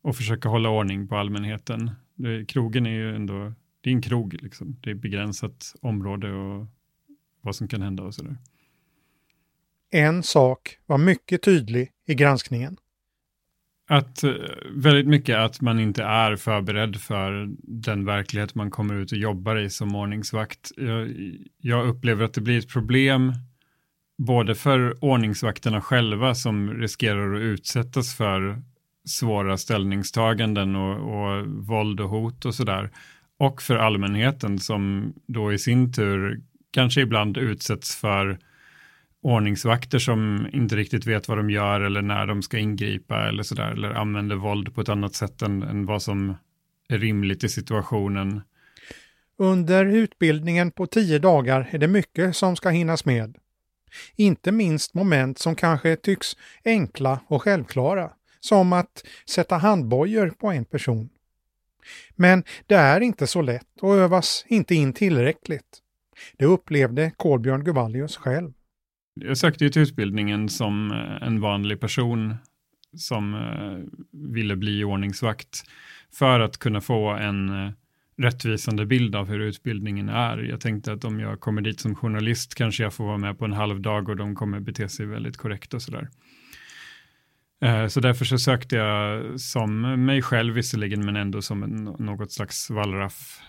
och 0.01 0.15
försöka 0.15 0.49
hålla 0.49 0.69
ordning 0.69 1.07
på 1.07 1.17
allmänheten. 1.17 1.91
Det, 2.15 2.45
krogen 2.45 2.85
är 2.85 2.91
ju 2.91 3.15
ändå, 3.15 3.53
det 3.81 3.89
är 3.89 3.93
en 3.93 4.01
krog 4.01 4.33
liksom. 4.33 4.77
Det 4.81 4.89
är 4.89 4.95
begränsat 4.95 5.75
område 5.81 6.31
och 6.31 6.67
vad 7.41 7.55
som 7.55 7.67
kan 7.67 7.81
hända 7.81 8.03
och 8.03 8.15
sådär. 8.15 8.37
En 9.91 10.23
sak 10.23 10.77
var 10.85 10.97
mycket 10.97 11.41
tydlig 11.41 11.91
i 12.05 12.15
granskningen. 12.15 12.77
Att 13.87 14.23
eh, 14.23 14.33
väldigt 14.71 15.07
mycket 15.07 15.37
att 15.37 15.61
man 15.61 15.79
inte 15.79 16.03
är 16.03 16.35
förberedd 16.35 16.95
för 16.95 17.49
den 17.63 18.05
verklighet 18.05 18.55
man 18.55 18.71
kommer 18.71 18.95
ut 18.95 19.11
och 19.11 19.17
jobbar 19.17 19.55
i 19.55 19.69
som 19.69 19.95
ordningsvakt. 19.95 20.71
Jag, 20.77 21.13
jag 21.61 21.87
upplever 21.87 22.25
att 22.25 22.33
det 22.33 22.41
blir 22.41 22.57
ett 22.57 22.69
problem 22.69 23.33
både 24.17 24.55
för 24.55 25.03
ordningsvakterna 25.03 25.81
själva 25.81 26.35
som 26.35 26.73
riskerar 26.73 27.35
att 27.35 27.41
utsättas 27.41 28.15
för 28.15 28.61
svåra 29.05 29.57
ställningstaganden 29.57 30.75
och, 30.75 30.95
och 30.95 31.47
våld 31.47 31.99
och 31.99 32.09
hot 32.09 32.45
och 32.45 32.55
sådär. 32.55 32.91
Och 33.37 33.61
för 33.61 33.75
allmänheten 33.75 34.59
som 34.59 35.13
då 35.27 35.53
i 35.53 35.57
sin 35.57 35.93
tur 35.93 36.41
kanske 36.71 37.01
ibland 37.01 37.37
utsätts 37.37 37.95
för 37.95 38.39
ordningsvakter 39.25 39.99
som 39.99 40.47
inte 40.53 40.75
riktigt 40.75 41.05
vet 41.05 41.27
vad 41.27 41.37
de 41.37 41.49
gör 41.49 41.81
eller 41.81 42.01
när 42.01 42.25
de 42.25 42.41
ska 42.41 42.57
ingripa 42.57 43.27
eller 43.27 43.43
sådär, 43.43 43.71
eller 43.71 43.91
använder 43.91 44.35
våld 44.35 44.75
på 44.75 44.81
ett 44.81 44.89
annat 44.89 45.15
sätt 45.15 45.41
än, 45.41 45.63
än 45.63 45.85
vad 45.85 46.01
som 46.01 46.35
är 46.89 46.97
rimligt 46.97 47.43
i 47.43 47.49
situationen. 47.49 48.41
Under 49.37 49.85
utbildningen 49.85 50.71
på 50.71 50.87
tio 50.87 51.19
dagar 51.19 51.69
är 51.71 51.77
det 51.77 51.87
mycket 51.87 52.35
som 52.35 52.55
ska 52.55 52.69
hinnas 52.69 53.05
med. 53.05 53.37
Inte 54.15 54.51
minst 54.51 54.93
moment 54.93 55.39
som 55.39 55.55
kanske 55.55 55.95
tycks 55.95 56.37
enkla 56.65 57.19
och 57.27 57.41
självklara, 57.41 58.09
som 58.39 58.73
att 58.73 59.05
sätta 59.29 59.57
handbojor 59.57 60.29
på 60.29 60.51
en 60.51 60.65
person. 60.65 61.09
Men 62.15 62.43
det 62.67 62.75
är 62.75 63.01
inte 63.01 63.27
så 63.27 63.41
lätt 63.41 63.81
och 63.81 63.95
övas 63.95 64.45
inte 64.47 64.75
in 64.75 64.93
tillräckligt. 64.93 65.81
Det 66.37 66.45
upplevde 66.45 67.11
Kolbjörn 67.17 67.63
Guvallius 67.63 68.17
själv. 68.17 68.53
Jag 69.19 69.37
sökte 69.37 69.63
ju 69.63 69.69
till 69.69 69.81
utbildningen 69.81 70.49
som 70.49 70.91
eh, 70.91 71.27
en 71.27 71.41
vanlig 71.41 71.79
person 71.79 72.35
som 72.93 73.33
eh, 73.33 73.99
ville 74.11 74.55
bli 74.55 74.83
ordningsvakt 74.83 75.63
för 76.13 76.39
att 76.39 76.57
kunna 76.57 76.81
få 76.81 77.09
en 77.09 77.49
eh, 77.49 77.71
rättvisande 78.17 78.85
bild 78.85 79.15
av 79.15 79.27
hur 79.29 79.39
utbildningen 79.39 80.09
är. 80.09 80.37
Jag 80.37 80.61
tänkte 80.61 80.93
att 80.93 81.05
om 81.05 81.19
jag 81.19 81.39
kommer 81.39 81.61
dit 81.61 81.79
som 81.79 81.95
journalist 81.95 82.55
kanske 82.55 82.83
jag 82.83 82.93
får 82.93 83.05
vara 83.05 83.17
med 83.17 83.39
på 83.39 83.45
en 83.45 83.53
halv 83.53 83.81
dag 83.81 84.09
och 84.09 84.15
de 84.15 84.35
kommer 84.35 84.59
bete 84.59 84.89
sig 84.89 85.05
väldigt 85.05 85.37
korrekt 85.37 85.73
och 85.73 85.81
sådär. 85.81 86.09
Så 87.89 87.99
därför 87.99 88.25
så 88.25 88.37
sökte 88.37 88.75
jag 88.75 89.39
som 89.39 89.81
mig 90.05 90.21
själv 90.21 90.53
visserligen, 90.53 91.05
men 91.05 91.15
ändå 91.15 91.41
som 91.41 91.63
en, 91.63 91.83
något 91.83 92.31
slags 92.31 92.69
wallraff 92.69 93.39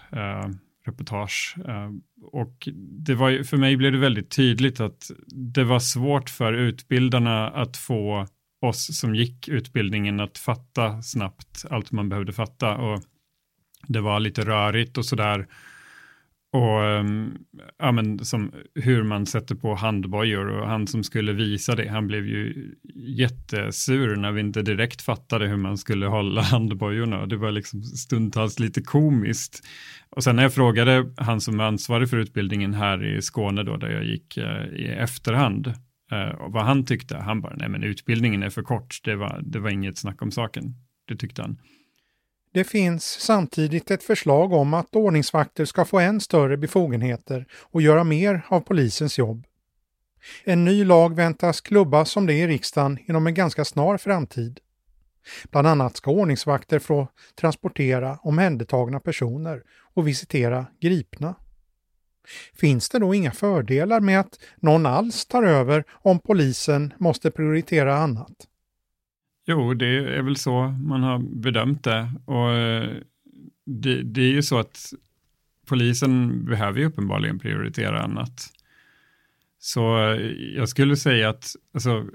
reportage. 0.89 1.57
Eh, 1.69 1.91
och 2.33 2.69
det 3.07 3.15
var, 3.15 3.43
för 3.43 3.57
mig 3.57 3.77
blev 3.77 3.93
det 3.93 3.99
väldigt 3.99 4.31
tydligt 4.31 4.81
att 4.81 5.11
det 5.27 5.65
var 5.65 5.79
svårt 5.79 6.31
för 6.31 6.53
utbildarna 6.53 7.51
att 7.51 7.77
få 7.77 8.27
oss 8.61 8.99
som 8.99 9.15
gick 9.15 9.49
utbildningen 9.49 10.21
att 10.21 10.39
fatta 10.39 11.03
snabbt 11.03 11.65
allt 11.71 11.93
man 11.93 12.09
behövde 12.09 12.33
fatta. 12.33 12.77
Och 12.77 13.03
det 13.87 14.01
var 14.01 14.21
lite 14.21 14.43
rörigt 14.43 14.99
och 14.99 15.05
sådär. 15.05 15.47
Och 16.53 16.81
um, 16.81 17.39
ja, 17.79 17.93
men 17.93 18.25
som 18.25 18.53
hur 18.75 19.03
man 19.03 19.27
sätter 19.27 19.55
på 19.55 19.75
handbojor 19.75 20.47
och 20.49 20.69
han 20.69 20.87
som 20.87 21.05
skulle 21.05 21.33
visa 21.33 21.75
det, 21.75 21.89
han 21.89 22.07
blev 22.07 22.27
ju 22.27 22.75
jättesur 22.95 24.17
när 24.17 24.33
vi 24.33 24.41
inte 24.41 24.63
direkt 24.63 25.03
fattade 25.03 25.47
hur 25.47 25.57
man 25.57 25.79
skulle 25.79 26.07
hålla 26.07 26.43
handbojorna. 26.43 27.27
Det 27.27 27.37
var 27.37 27.51
liksom 27.51 27.83
stundtals 27.83 28.59
lite 28.59 28.83
komiskt. 28.83 29.67
Och 30.11 30.25
sen 30.25 30.37
när 30.37 30.43
jag 30.43 30.55
frågade 30.55 31.13
han 31.17 31.41
som 31.41 31.61
är 31.61 31.65
ansvarig 31.65 32.11
för 32.11 32.17
utbildningen 32.17 32.75
här 32.75 33.17
i 33.17 33.23
Skåne 33.23 33.63
då, 33.63 33.77
där 33.77 33.91
jag 33.91 34.05
gick 34.05 34.39
uh, 34.39 34.67
i 34.77 34.87
efterhand, 34.87 35.67
uh, 35.67 36.49
vad 36.49 36.65
han 36.65 36.85
tyckte, 36.85 37.17
han 37.17 37.41
bara, 37.41 37.57
nej 37.57 37.69
men 37.69 37.83
utbildningen 37.83 38.43
är 38.43 38.51
för 38.51 38.63
kort, 38.63 39.01
det 39.05 39.17
var, 39.17 39.41
det 39.45 39.59
var 39.59 39.71
inget 39.71 39.99
snack 39.99 40.23
om 40.23 40.31
saken. 40.31 40.75
Det 41.09 41.17
tyckte 41.17 41.43
han. 41.43 41.59
Det 42.57 42.65
finns 42.65 43.05
samtidigt 43.05 43.91
ett 43.91 44.03
förslag 44.03 44.53
om 44.53 44.75
att 44.75 44.97
ordningsvakter 44.97 45.65
ska 45.65 45.85
få 45.85 45.99
än 45.99 46.21
större 46.21 46.57
befogenheter 46.57 47.47
och 47.53 47.83
göra 47.83 48.05
mer 48.05 48.43
av 48.49 48.61
polisens 48.61 49.19
jobb. 49.19 49.47
En 50.45 50.65
ny 50.65 50.85
lag 50.85 51.15
väntas 51.15 51.61
klubbas 51.61 52.11
som 52.11 52.27
det 52.27 52.33
i 52.33 52.47
riksdagen 52.47 52.99
inom 53.09 53.27
en 53.27 53.35
ganska 53.35 53.65
snar 53.65 53.99
framtid. 53.99 54.61
Bland 55.51 55.67
annat 55.67 55.97
ska 55.97 56.11
ordningsvakter 56.11 56.79
få 56.79 57.09
transportera 57.35 58.19
omhändertagna 58.23 59.01
personer 59.01 59.63
och 59.95 60.09
visitera 60.09 60.67
gripna. 60.81 61.35
Finns 62.55 62.89
det 62.89 62.99
då 62.99 63.15
inga 63.15 63.33
fördelar 63.33 64.01
med 64.01 64.21
att 64.21 64.39
någon 64.57 64.87
alls 64.87 65.27
tar 65.27 65.43
över 65.43 65.85
om 65.91 66.19
polisen 66.19 66.95
måste 66.99 67.31
prioritera 67.31 67.97
annat? 67.97 68.47
Jo, 69.47 69.75
det 69.75 70.17
är 70.17 70.23
väl 70.23 70.37
så 70.37 70.69
man 70.69 71.03
har 71.03 71.19
bedömt 71.19 71.85
det. 71.85 72.13
Och 72.25 72.51
eh, 72.51 72.91
det, 73.67 74.03
det 74.03 74.21
är 74.21 74.33
ju 74.33 74.43
så 74.43 74.59
att 74.59 74.93
polisen 75.67 76.45
behöver 76.45 76.81
ju 76.81 76.87
uppenbarligen 76.87 77.39
prioritera 77.39 78.03
annat. 78.03 78.47
Så 79.59 79.99
eh, 79.99 80.21
jag 80.57 80.69
skulle 80.69 80.97
säga 80.97 81.29
att 81.29 81.57
alltså, 81.75 82.07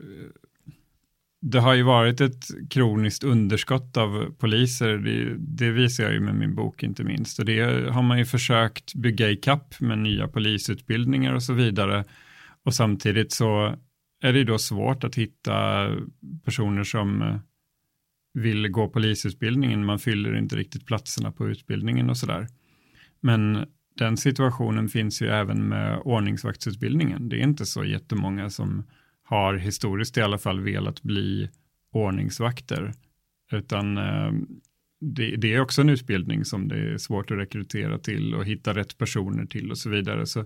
det 1.42 1.60
har 1.60 1.74
ju 1.74 1.84
varit 1.84 2.22
ett 2.22 2.46
kroniskt 2.70 3.24
underskott 3.24 3.98
av 3.98 4.36
poliser, 4.40 4.98
det, 4.98 5.36
det, 5.38 5.72
visar 5.72 6.04
jag 6.04 6.14
ju 6.14 6.20
med 6.20 6.36
min 6.36 6.56
bok 6.56 6.84
inte 6.84 7.04
minst. 7.04 7.40
Och 7.40 7.46
det 7.46 7.90
har 7.92 8.02
man 8.02 8.18
ju 8.18 8.26
försökt 8.26 8.94
bygga 8.94 9.30
i 9.30 9.36
kapp 9.36 9.80
med 9.80 10.00
nya 10.00 10.28
polisutbildningar 10.28 11.34
och 11.34 11.44
så 11.44 11.54
vidare. 11.54 12.04
Och 12.64 12.74
samtidigt 12.74 13.32
så 13.32 13.76
är 14.22 14.34
det 14.34 14.44
då 14.44 14.58
svårt 14.58 15.04
att 15.04 15.16
hitta 15.16 15.88
personer 16.46 16.84
som 16.84 17.22
eh, 17.22 17.40
vill 18.34 18.68
gå 18.68 18.90
polisutbildningen. 18.90 19.86
Man 19.86 20.00
fyller 20.00 20.38
inte 20.38 20.56
riktigt 20.56 20.86
platserna 20.86 21.32
på 21.32 21.50
utbildningen 21.50 22.10
och 22.10 22.18
sådär. 22.18 22.48
Men 23.20 23.66
den 23.98 24.18
situationen 24.18 24.90
finns 24.90 25.22
ju 25.22 25.28
även 25.28 25.68
med 25.68 26.02
ordningsvaktsutbildningen. 26.06 27.30
Det 27.30 27.36
är 27.36 27.44
inte 27.44 27.66
så 27.66 27.84
jättemånga 27.84 28.50
som 28.50 28.84
har 29.24 29.54
historiskt 29.54 30.18
i 30.18 30.22
alla 30.22 30.38
fall 30.38 30.60
velat 30.60 31.04
bli 31.04 31.50
ordningsvakter, 31.92 32.94
utan 33.52 33.98
eh, 33.98 34.32
det, 35.02 35.36
det, 35.36 35.54
är 35.54 35.62
också 35.62 35.82
en 35.82 35.90
utbildning 35.90 36.46
som 36.46 36.68
det 36.68 36.94
är 36.94 36.98
svårt 36.98 37.32
att 37.32 37.38
rekrytera 37.38 38.00
till 38.00 38.36
och 38.36 38.46
hitta 38.46 38.76
rätt 38.76 38.98
personer 38.98 39.46
till 39.46 39.72
och 39.72 39.78
så 39.78 39.90
vidare. 39.90 40.26
Så 40.26 40.46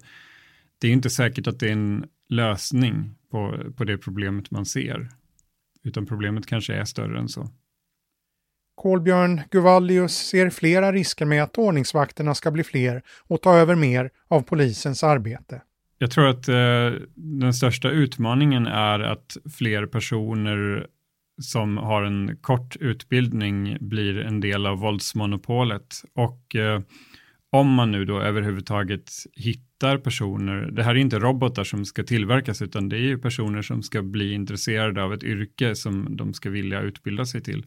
det 0.80 0.88
är 0.88 0.92
inte 0.92 1.10
säkert 1.10 1.48
att 1.48 1.60
det 1.60 1.68
är 1.68 1.74
en 1.74 2.06
lösning 2.30 3.16
på, 3.32 3.58
på 3.78 3.84
det 3.84 3.98
problemet 3.98 4.52
man 4.52 4.66
ser, 4.66 5.10
utan 5.84 6.06
problemet 6.06 6.48
kanske 6.48 6.74
är 6.74 6.86
större 6.86 7.20
än 7.20 7.30
så. 7.30 7.50
Kolbjörn 8.76 9.42
Guvallius 9.52 10.14
ser 10.14 10.50
flera 10.50 10.92
risker 10.92 11.26
med 11.26 11.44
att 11.44 11.58
ordningsvakterna 11.58 12.36
ska 12.36 12.52
bli 12.52 12.64
fler 12.64 13.02
och 13.28 13.42
ta 13.42 13.56
över 13.56 13.76
mer 13.76 14.10
av 14.28 14.42
polisens 14.42 15.04
arbete. 15.04 15.62
Jag 15.98 16.12
tror 16.12 16.28
att 16.28 16.48
eh, 16.48 16.92
den 17.16 17.54
största 17.54 17.90
utmaningen 17.90 18.68
är 18.68 19.00
att 19.00 19.38
fler 19.58 19.86
personer 19.86 20.88
som 21.42 21.78
har 21.78 22.04
en 22.04 22.38
kort 22.42 22.76
utbildning 22.76 23.78
blir 23.80 24.18
en 24.18 24.42
del 24.42 24.66
av 24.66 24.78
våldsmonopolet. 24.78 26.04
Och 26.14 26.56
eh, 26.56 26.82
om 27.60 27.74
man 27.74 27.92
nu 27.92 28.06
då 28.06 28.22
överhuvudtaget 28.22 29.12
hittar 29.34 29.98
personer, 29.98 30.72
det 30.72 30.84
här 30.84 30.92
är 30.92 31.00
inte 31.00 31.20
robotar 31.20 31.64
som 31.64 31.86
ska 31.86 32.04
tillverkas, 32.04 32.62
utan 32.62 32.90
det 32.90 32.96
är 32.96 33.08
ju 33.08 33.18
personer 33.18 33.62
som 33.62 33.84
ska 33.84 34.02
bli 34.02 34.34
intresserade 34.34 35.04
av 35.04 35.14
ett 35.14 35.24
yrke 35.24 35.76
som 35.76 36.18
de 36.18 36.34
ska 36.34 36.50
vilja 36.50 36.82
utbilda 36.82 37.26
sig 37.26 37.42
till. 37.42 37.66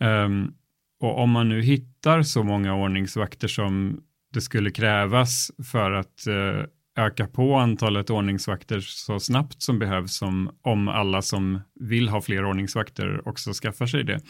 Um, 0.00 0.54
och 1.00 1.18
om 1.18 1.30
man 1.30 1.48
nu 1.48 1.62
hittar 1.62 2.22
så 2.22 2.42
många 2.42 2.74
ordningsvakter 2.74 3.48
som 3.48 4.00
det 4.32 4.40
skulle 4.40 4.70
krävas 4.70 5.50
för 5.72 5.92
att 5.92 6.24
uh, 6.28 6.64
öka 6.96 7.26
på 7.26 7.54
antalet 7.54 8.10
ordningsvakter 8.10 8.80
så 8.80 9.20
snabbt 9.20 9.62
som 9.62 9.78
behövs, 9.78 10.16
som 10.16 10.50
om 10.62 10.88
alla 10.88 11.22
som 11.22 11.60
vill 11.80 12.08
ha 12.08 12.20
fler 12.20 12.44
ordningsvakter 12.44 13.28
också 13.28 13.52
skaffar 13.52 13.86
sig 13.86 14.04
det. 14.04 14.20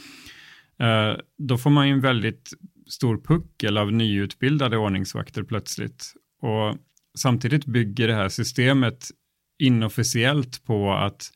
Uh, 0.83 1.19
då 1.39 1.59
får 1.59 1.71
man 1.71 1.89
ju 1.89 1.93
en 1.93 2.01
väldigt 2.01 2.53
stor 2.89 3.17
puckel 3.17 3.79
av 3.79 3.93
nyutbildade 3.93 4.77
ordningsvakter 4.77 5.43
plötsligt. 5.43 6.15
Och 6.41 6.77
samtidigt 7.19 7.67
bygger 7.67 8.09
det 8.09 8.15
här 8.15 8.29
systemet 8.29 9.09
inofficiellt 9.59 10.65
på 10.65 10.93
att 10.93 11.31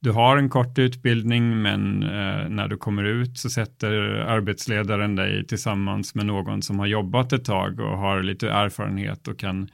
du 0.00 0.10
har 0.10 0.36
en 0.36 0.48
kort 0.48 0.78
utbildning 0.78 1.62
men 1.62 2.02
eh, 2.02 2.48
när 2.48 2.68
du 2.68 2.76
kommer 2.76 3.04
ut 3.04 3.38
så 3.38 3.50
sätter 3.50 3.92
arbetsledaren 4.14 5.16
dig 5.16 5.46
tillsammans 5.46 6.14
med 6.14 6.26
någon 6.26 6.62
som 6.62 6.78
har 6.78 6.86
jobbat 6.86 7.32
ett 7.32 7.44
tag 7.44 7.80
och 7.80 7.98
har 7.98 8.22
lite 8.22 8.50
erfarenhet 8.50 9.28
och 9.28 9.38
kan 9.38 9.68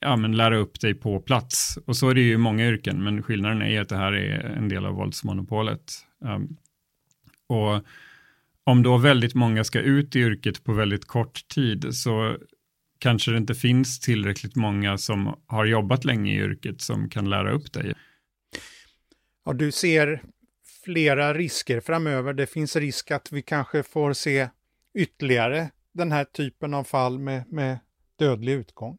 ja, 0.00 0.16
men 0.16 0.36
lära 0.36 0.56
upp 0.56 0.80
dig 0.80 0.94
på 0.94 1.20
plats. 1.20 1.78
Och 1.86 1.96
så 1.96 2.08
är 2.08 2.14
det 2.14 2.20
ju 2.20 2.32
i 2.32 2.38
många 2.38 2.68
yrken, 2.68 3.04
men 3.04 3.22
skillnaden 3.22 3.62
är 3.62 3.80
att 3.80 3.88
det 3.88 3.96
här 3.96 4.12
är 4.12 4.40
en 4.40 4.68
del 4.68 4.86
av 4.86 4.94
våldsmonopolet. 4.94 5.92
Um, 6.24 6.56
och 7.46 7.84
om 8.68 8.82
då 8.82 8.96
väldigt 8.96 9.34
många 9.34 9.64
ska 9.64 9.80
ut 9.80 10.16
i 10.16 10.18
yrket 10.18 10.64
på 10.64 10.72
väldigt 10.72 11.04
kort 11.04 11.48
tid 11.48 11.86
så 11.94 12.36
kanske 12.98 13.30
det 13.30 13.38
inte 13.38 13.54
finns 13.54 14.00
tillräckligt 14.00 14.56
många 14.56 14.98
som 14.98 15.38
har 15.46 15.64
jobbat 15.64 16.04
länge 16.04 16.32
i 16.32 16.36
yrket 16.36 16.80
som 16.80 17.10
kan 17.10 17.30
lära 17.30 17.52
upp 17.52 17.72
dig. 17.72 17.94
Ja, 19.44 19.52
du 19.52 19.72
ser 19.72 20.22
flera 20.84 21.34
risker 21.34 21.80
framöver. 21.80 22.32
Det 22.32 22.46
finns 22.46 22.76
risk 22.76 23.10
att 23.10 23.32
vi 23.32 23.42
kanske 23.42 23.82
får 23.82 24.12
se 24.12 24.48
ytterligare 24.94 25.70
den 25.92 26.12
här 26.12 26.24
typen 26.24 26.74
av 26.74 26.84
fall 26.84 27.18
med, 27.18 27.52
med 27.52 27.78
dödlig 28.18 28.52
utgång. 28.52 28.98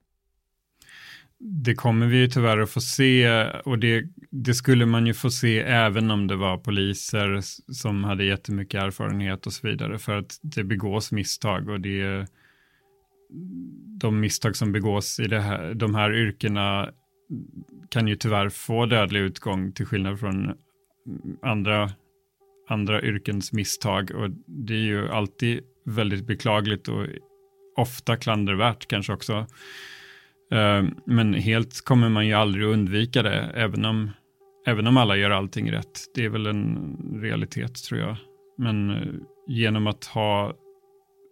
Det 1.40 1.76
kommer 1.76 2.08
vi 2.08 2.18
ju 2.18 2.28
tyvärr 2.28 2.58
att 2.58 2.70
få 2.70 2.82
se 2.82 3.46
och 3.66 3.80
det, 3.80 4.04
det, 4.30 4.54
skulle 4.54 4.86
man 4.86 5.08
ju 5.08 5.14
få 5.14 5.30
se 5.30 5.60
även 5.60 6.12
om 6.12 6.28
det 6.28 6.36
var 6.36 6.58
poliser 6.58 7.40
som 7.74 8.04
hade 8.04 8.24
jättemycket 8.24 8.84
erfarenhet 8.84 9.48
och 9.48 9.54
så 9.54 9.68
vidare 9.68 10.00
för 10.00 10.18
att 10.18 10.40
det 10.42 10.64
begås 10.64 11.12
misstag 11.12 11.70
och 11.70 11.82
det 11.82 12.28
de 14.00 14.20
misstag 14.20 14.56
som 14.56 14.72
begås 14.72 15.20
i 15.20 15.28
det 15.28 15.40
här, 15.40 15.74
de 15.74 15.96
här 15.96 16.14
yrkena 16.14 16.92
kan 17.90 18.08
ju 18.08 18.16
tyvärr 18.16 18.50
få 18.50 18.86
dödlig 18.86 19.20
utgång 19.20 19.72
till 19.72 19.86
skillnad 19.86 20.20
från 20.20 20.54
andra, 21.42 21.90
andra 22.68 23.02
yrkens 23.02 23.54
misstag. 23.54 24.12
Och 24.12 24.30
det 24.48 24.74
är 24.74 24.78
ju 24.78 25.10
alltid 25.10 25.60
väldigt 25.86 26.28
beklagligt 26.28 26.88
och 26.88 27.06
ofta 27.76 28.16
klandervärt 28.16 28.88
kanske 28.88 29.14
också. 29.14 29.48
Eh, 30.52 30.84
men 31.06 31.34
helt 31.34 31.86
kommer 31.86 32.10
man 32.10 32.28
ju 32.28 32.34
aldrig 32.34 32.66
undvika 32.66 33.24
det, 33.24 33.52
även 33.56 33.86
om, 33.86 34.12
även 34.68 34.88
om 34.88 34.98
alla 34.98 35.16
gör 35.16 35.30
allting 35.30 35.72
rätt. 35.72 36.00
Det 36.16 36.26
är 36.26 36.30
väl 36.30 36.48
en 36.48 36.98
realitet 37.22 37.76
tror 37.76 38.00
jag. 38.00 38.16
Men 38.58 38.90
eh, 38.90 39.14
genom 39.48 39.88
att 39.88 40.06
ha 40.06 40.54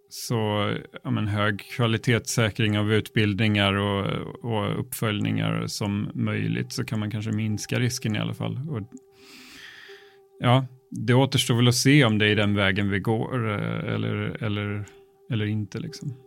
så 0.09 0.73
ja, 1.03 1.11
men, 1.11 1.27
hög 1.27 1.59
kvalitetssäkring 1.59 2.79
av 2.79 2.93
utbildningar 2.93 3.73
och, 3.73 4.05
och, 4.43 4.79
uppföljningar 4.79 5.67
som 5.67 6.09
möjligt 6.13 6.71
så 6.71 6.83
kan 6.83 6.99
man 6.99 7.11
kanske 7.11 7.31
minska 7.31 7.79
risken 7.79 8.15
i 8.15 8.19
alla 8.19 8.33
fall. 8.33 8.59
Och, 8.69 8.81
ja, 10.39 10.65
det 10.91 11.13
återstår 11.13 11.55
väl 11.55 11.67
att 11.67 11.75
se 11.75 12.05
om 12.05 12.17
det 12.17 12.27
är 12.27 12.35
den 12.35 12.55
vägen 12.55 12.89
vi 12.89 12.99
går 12.99 13.49
eh, 13.49 13.93
eller, 13.93 14.43
eller, 14.43 14.85
eller 15.31 15.45
inte. 15.45 15.79
Liksom. 15.79 16.26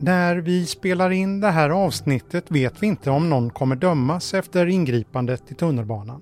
När 0.00 0.36
vi 0.36 0.66
spelar 0.66 1.10
in 1.10 1.40
det 1.40 1.50
här 1.50 1.70
avsnittet 1.70 2.50
vet 2.50 2.82
vi 2.82 2.86
inte 2.86 3.10
om 3.10 3.30
någon 3.30 3.50
kommer 3.50 3.76
dömas 3.76 4.34
efter 4.34 4.66
ingripandet 4.66 5.52
i 5.52 5.54
tunnelbanan. 5.54 6.20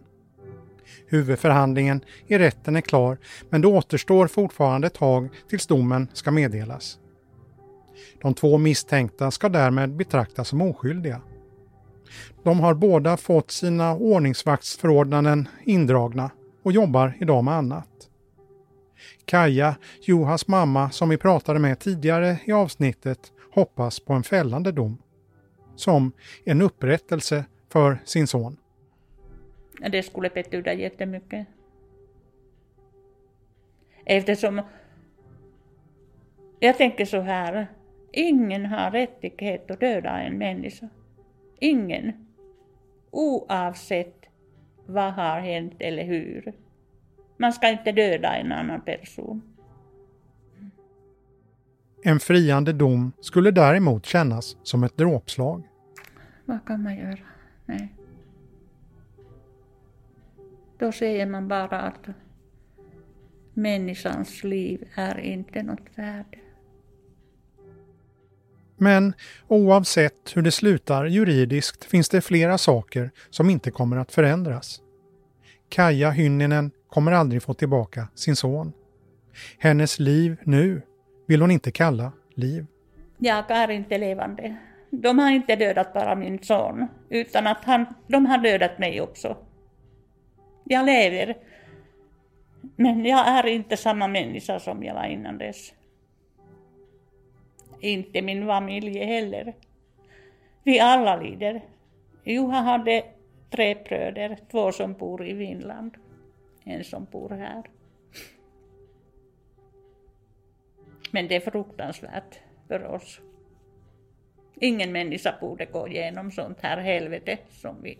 Huvudförhandlingen 1.06 2.00
i 2.26 2.38
rätten 2.38 2.76
är 2.76 2.80
klar 2.80 3.18
men 3.50 3.60
det 3.60 3.68
återstår 3.68 4.26
fortfarande 4.26 4.86
ett 4.86 4.94
tag 4.94 5.28
tills 5.48 5.66
domen 5.66 6.08
ska 6.12 6.30
meddelas. 6.30 6.98
De 8.22 8.34
två 8.34 8.58
misstänkta 8.58 9.30
ska 9.30 9.48
därmed 9.48 9.96
betraktas 9.96 10.48
som 10.48 10.62
oskyldiga. 10.62 11.20
De 12.44 12.60
har 12.60 12.74
båda 12.74 13.16
fått 13.16 13.50
sina 13.50 13.94
ordningsvaktsförordnanden 13.94 15.48
indragna 15.64 16.30
och 16.62 16.72
jobbar 16.72 17.16
idag 17.20 17.44
med 17.44 17.54
annat. 17.54 17.88
Kaja, 19.24 19.76
Johas 20.00 20.48
mamma 20.48 20.90
som 20.90 21.08
vi 21.08 21.16
pratade 21.16 21.58
med 21.58 21.78
tidigare 21.78 22.38
i 22.44 22.52
avsnittet, 22.52 23.32
hoppas 23.56 24.00
på 24.00 24.12
en 24.12 24.22
fällande 24.22 24.72
dom. 24.72 24.98
Som 25.76 26.12
en 26.44 26.62
upprättelse 26.62 27.44
för 27.68 27.98
sin 28.04 28.26
son. 28.26 28.56
Det 29.90 30.02
skulle 30.02 30.30
betyda 30.30 30.72
jättemycket. 30.72 31.46
Eftersom 34.04 34.62
jag 36.60 36.78
tänker 36.78 37.04
så 37.04 37.20
här, 37.20 37.66
ingen 38.12 38.66
har 38.66 38.90
rättighet 38.90 39.70
att 39.70 39.80
döda 39.80 40.20
en 40.20 40.38
människa. 40.38 40.88
Ingen. 41.60 42.26
Oavsett 43.10 44.26
vad 44.86 45.12
har 45.12 45.40
hänt 45.40 45.74
eller 45.78 46.04
hur. 46.04 46.52
Man 47.36 47.52
ska 47.52 47.68
inte 47.68 47.92
döda 47.92 48.36
en 48.36 48.52
annan 48.52 48.80
person. 48.80 49.55
En 52.08 52.20
friande 52.20 52.72
dom 52.72 53.12
skulle 53.20 53.50
däremot 53.50 54.06
kännas 54.06 54.56
som 54.62 54.84
ett 54.84 54.96
dråpslag. 54.96 55.68
Vad 56.44 56.66
kan 56.66 56.82
man 56.82 56.96
göra? 56.96 57.18
Nej. 57.64 57.94
Då 60.78 60.92
säger 60.92 61.26
man 61.26 61.48
bara 61.48 61.80
att 61.80 62.06
människans 63.54 64.44
liv 64.44 64.88
är 64.94 65.18
inte 65.18 65.62
något 65.62 65.88
värde. 65.94 66.38
Men 68.76 69.14
oavsett 69.48 70.36
hur 70.36 70.42
det 70.42 70.52
slutar 70.52 71.04
juridiskt 71.04 71.84
finns 71.84 72.08
det 72.08 72.20
flera 72.20 72.58
saker 72.58 73.10
som 73.30 73.50
inte 73.50 73.70
kommer 73.70 73.96
att 73.96 74.12
förändras. 74.12 74.80
Kaja 75.68 76.10
Hynninen 76.10 76.70
kommer 76.88 77.12
aldrig 77.12 77.42
få 77.42 77.54
tillbaka 77.54 78.08
sin 78.14 78.36
son. 78.36 78.72
Hennes 79.58 79.98
liv 79.98 80.36
nu 80.44 80.82
vill 81.26 81.40
hon 81.40 81.50
inte 81.50 81.70
kalla 81.70 82.12
liv. 82.34 82.66
Jag 83.18 83.50
är 83.50 83.70
inte 83.70 83.98
levande. 83.98 84.56
De 84.90 85.18
har 85.18 85.30
inte 85.30 85.56
dödat 85.56 85.92
bara 85.92 86.14
min 86.14 86.42
son, 86.42 86.86
utan 87.08 87.46
att 87.46 87.64
han, 87.64 87.86
de 88.06 88.26
har 88.26 88.38
dödat 88.38 88.78
mig 88.78 89.00
också. 89.00 89.36
Jag 90.64 90.86
lever. 90.86 91.36
Men 92.76 93.04
jag 93.04 93.28
är 93.28 93.46
inte 93.46 93.76
samma 93.76 94.08
människa 94.08 94.60
som 94.60 94.82
jag 94.82 94.94
var 94.94 95.04
innan 95.04 95.38
dess. 95.38 95.74
Inte 97.80 98.22
min 98.22 98.46
familj 98.46 98.98
heller. 98.98 99.54
Vi 100.62 100.80
alla 100.80 101.16
lider. 101.16 101.62
Juha 102.24 102.60
hade 102.60 103.04
tre 103.50 103.74
bröder, 103.74 104.38
två 104.50 104.72
som 104.72 104.92
bor 104.92 105.26
i 105.26 105.36
Finland, 105.36 105.96
en 106.64 106.84
som 106.84 107.04
bor 107.04 107.30
här. 107.30 107.62
Men 111.16 111.28
det 111.28 111.36
är 111.36 111.40
fruktansvärt 111.40 112.38
för 112.68 112.84
oss. 112.84 113.20
Ingen 114.60 114.92
människa 114.92 115.34
borde 115.40 115.64
gå 115.64 115.88
igenom 115.88 116.30
sånt 116.30 116.58
här 116.60 116.76
helvete 116.76 117.38
som 117.50 117.82
vi 117.82 117.98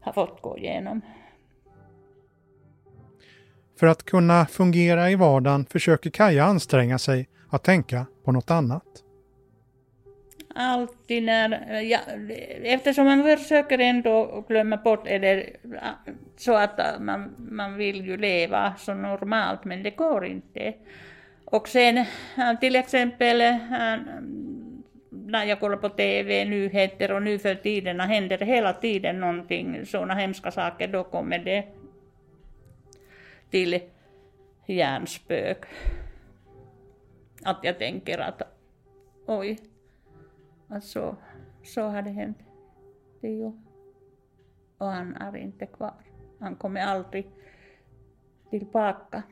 har 0.00 0.12
fått 0.12 0.42
gå 0.42 0.58
igenom. 0.58 1.00
För 3.80 3.86
att 3.86 4.02
kunna 4.02 4.46
fungera 4.46 5.10
i 5.10 5.14
vardagen 5.14 5.66
försöker 5.66 6.10
Kaja 6.10 6.44
anstränga 6.44 6.98
sig 6.98 7.28
att 7.50 7.64
tänka 7.64 8.06
på 8.24 8.32
något 8.32 8.50
annat. 8.50 9.04
Alltid 10.54 11.22
när, 11.22 11.80
ja, 11.80 11.98
eftersom 12.62 13.04
man 13.04 13.22
försöker 13.22 13.78
ändå 13.78 14.44
glömma 14.48 14.76
bort, 14.76 15.06
eller 15.06 15.56
så 16.36 16.54
att 16.54 16.80
man, 17.00 17.34
man 17.38 17.76
vill 17.76 18.06
ju 18.06 18.16
leva 18.16 18.74
så 18.78 18.94
normalt, 18.94 19.64
men 19.64 19.82
det 19.82 19.90
går 19.90 20.26
inte. 20.26 20.74
Och 21.44 21.68
sen 21.68 22.04
till 22.60 22.76
exempel 22.76 23.38
när 25.10 25.44
jag 25.44 25.60
kollar 25.60 25.76
på 25.76 25.88
TV, 25.88 26.44
nyheter 26.44 27.12
och 27.12 27.22
nu 27.22 27.38
för 27.38 27.54
tiden 27.54 28.00
händer 28.00 28.38
hela 28.38 28.72
tiden 28.72 29.20
någonting, 29.20 29.86
sådana 29.86 30.14
hemska 30.14 30.50
saker, 30.50 30.88
då 30.88 31.04
kommer 31.04 31.38
det 31.38 31.64
till 33.50 33.80
hjärnspök. 34.66 35.64
Att 37.44 37.58
jag 37.62 37.78
tänker 37.78 38.18
att 38.18 38.42
oj, 39.26 39.58
att 40.68 40.84
så, 40.84 41.16
så 41.62 41.82
har 41.82 42.02
det 42.02 42.10
hänt. 42.10 42.38
Ju. 43.22 43.52
Och 44.78 44.86
han 44.86 45.16
är 45.16 45.36
inte 45.36 45.66
kvar. 45.66 45.94
Han 46.40 46.54
kommer 46.54 46.80
aldrig 46.80 47.26
tillbaka. 48.50 49.22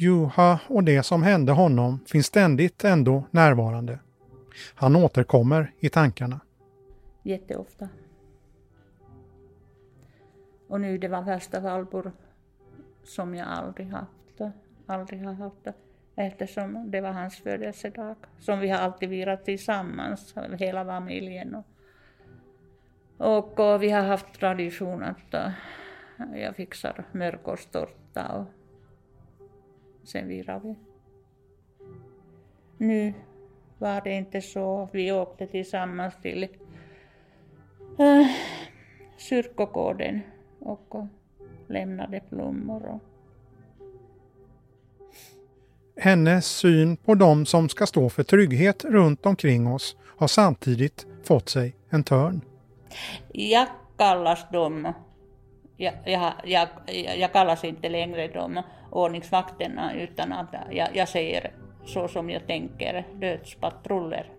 Juha 0.00 0.60
och 0.68 0.84
det 0.84 1.02
som 1.02 1.22
hände 1.22 1.52
honom 1.52 2.00
finns 2.06 2.26
ständigt 2.26 2.84
ändå 2.84 3.24
närvarande. 3.30 3.98
Han 4.74 4.96
återkommer 4.96 5.72
i 5.80 5.88
tankarna. 5.88 6.40
Jätteofta. 7.22 7.88
Och 10.68 10.80
nu 10.80 10.98
det 10.98 11.08
var 11.08 11.22
värsta 11.22 11.60
valbor 11.60 12.12
som 13.04 13.34
jag 13.34 13.48
aldrig 13.48 13.86
haft. 13.86 14.40
Aldrig 14.86 15.24
har 15.24 15.32
haft. 15.32 15.66
Eftersom 16.16 16.90
det 16.90 17.00
var 17.00 17.12
hans 17.12 17.36
födelsedag. 17.36 18.16
Som 18.38 18.60
vi 18.60 18.68
har 18.68 18.78
alltid 18.78 19.08
virat 19.08 19.44
tillsammans, 19.44 20.34
hela 20.58 20.84
familjen. 20.84 21.62
Och, 23.16 23.60
och 23.60 23.82
vi 23.82 23.90
har 23.90 24.02
haft 24.02 24.32
tradition 24.32 25.02
att 25.02 25.34
eh, 25.34 25.50
jag 26.34 26.56
fixar 26.56 27.04
mörkostårta 27.12 28.28
och 28.32 28.57
sen 30.08 30.28
virar 30.28 30.60
vi. 30.60 30.74
Nu 32.78 33.14
var 33.78 34.00
det 34.00 34.12
inte 34.12 34.40
så. 34.40 34.88
Vi 34.92 35.12
åkte 35.12 35.46
tillsammans 35.46 36.14
till 36.22 36.48
äh, 37.98 38.26
kyrkogården 39.16 40.20
och 40.60 40.96
lämnade 41.68 42.20
blommor. 42.30 42.86
Och... 42.86 43.02
Hennes 45.96 46.46
syn 46.46 46.96
på 46.96 47.14
de 47.14 47.46
som 47.46 47.68
ska 47.68 47.86
stå 47.86 48.08
för 48.08 48.22
trygghet 48.22 48.84
runt 48.84 49.26
omkring 49.26 49.66
oss 49.66 49.96
har 50.18 50.28
samtidigt 50.28 51.06
fått 51.24 51.48
sig 51.48 51.74
en 51.90 52.04
törn. 52.04 52.40
Jag 53.32 53.66
kallas 53.96 54.50
dem, 54.52 54.92
jag, 55.76 55.94
jag, 56.04 56.32
jag, 56.44 56.68
jag 57.18 57.32
kallas 57.32 57.64
inte 57.64 57.88
längre 57.88 58.28
dem 58.28 58.62
ordningsvakterna 58.90 59.94
utan 59.94 60.32
att 60.32 60.54
jag, 60.70 60.88
jag 60.96 61.08
säger 61.08 61.50
så 61.84 62.08
som 62.08 62.30
jag 62.30 62.46
tänker, 62.46 63.06
dödspatruller. 63.14 64.32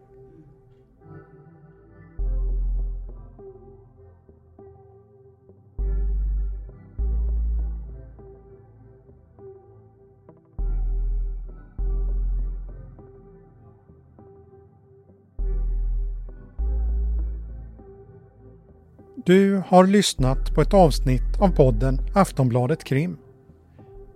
Du 19.26 19.64
har 19.68 19.88
lyssnat 19.88 20.56
på 20.56 20.62
ett 20.62 20.74
avsnitt 20.74 21.42
av 21.42 21.56
podden 21.56 22.00
Aftonbladet 22.16 22.84
Krim. 22.84 23.18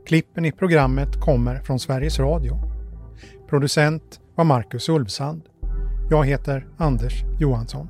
Klippen 0.06 0.46
i 0.46 0.52
programmet 0.52 1.20
kommer 1.20 1.60
från 1.60 1.80
Sveriges 1.80 2.20
Radio. 2.20 2.60
Producent 3.50 4.20
var 4.36 4.44
Marcus 4.44 4.90
Ulfsand. 4.90 5.42
Jag 6.10 6.26
heter 6.26 6.68
Anders 6.78 7.24
Johansson. 7.40 7.90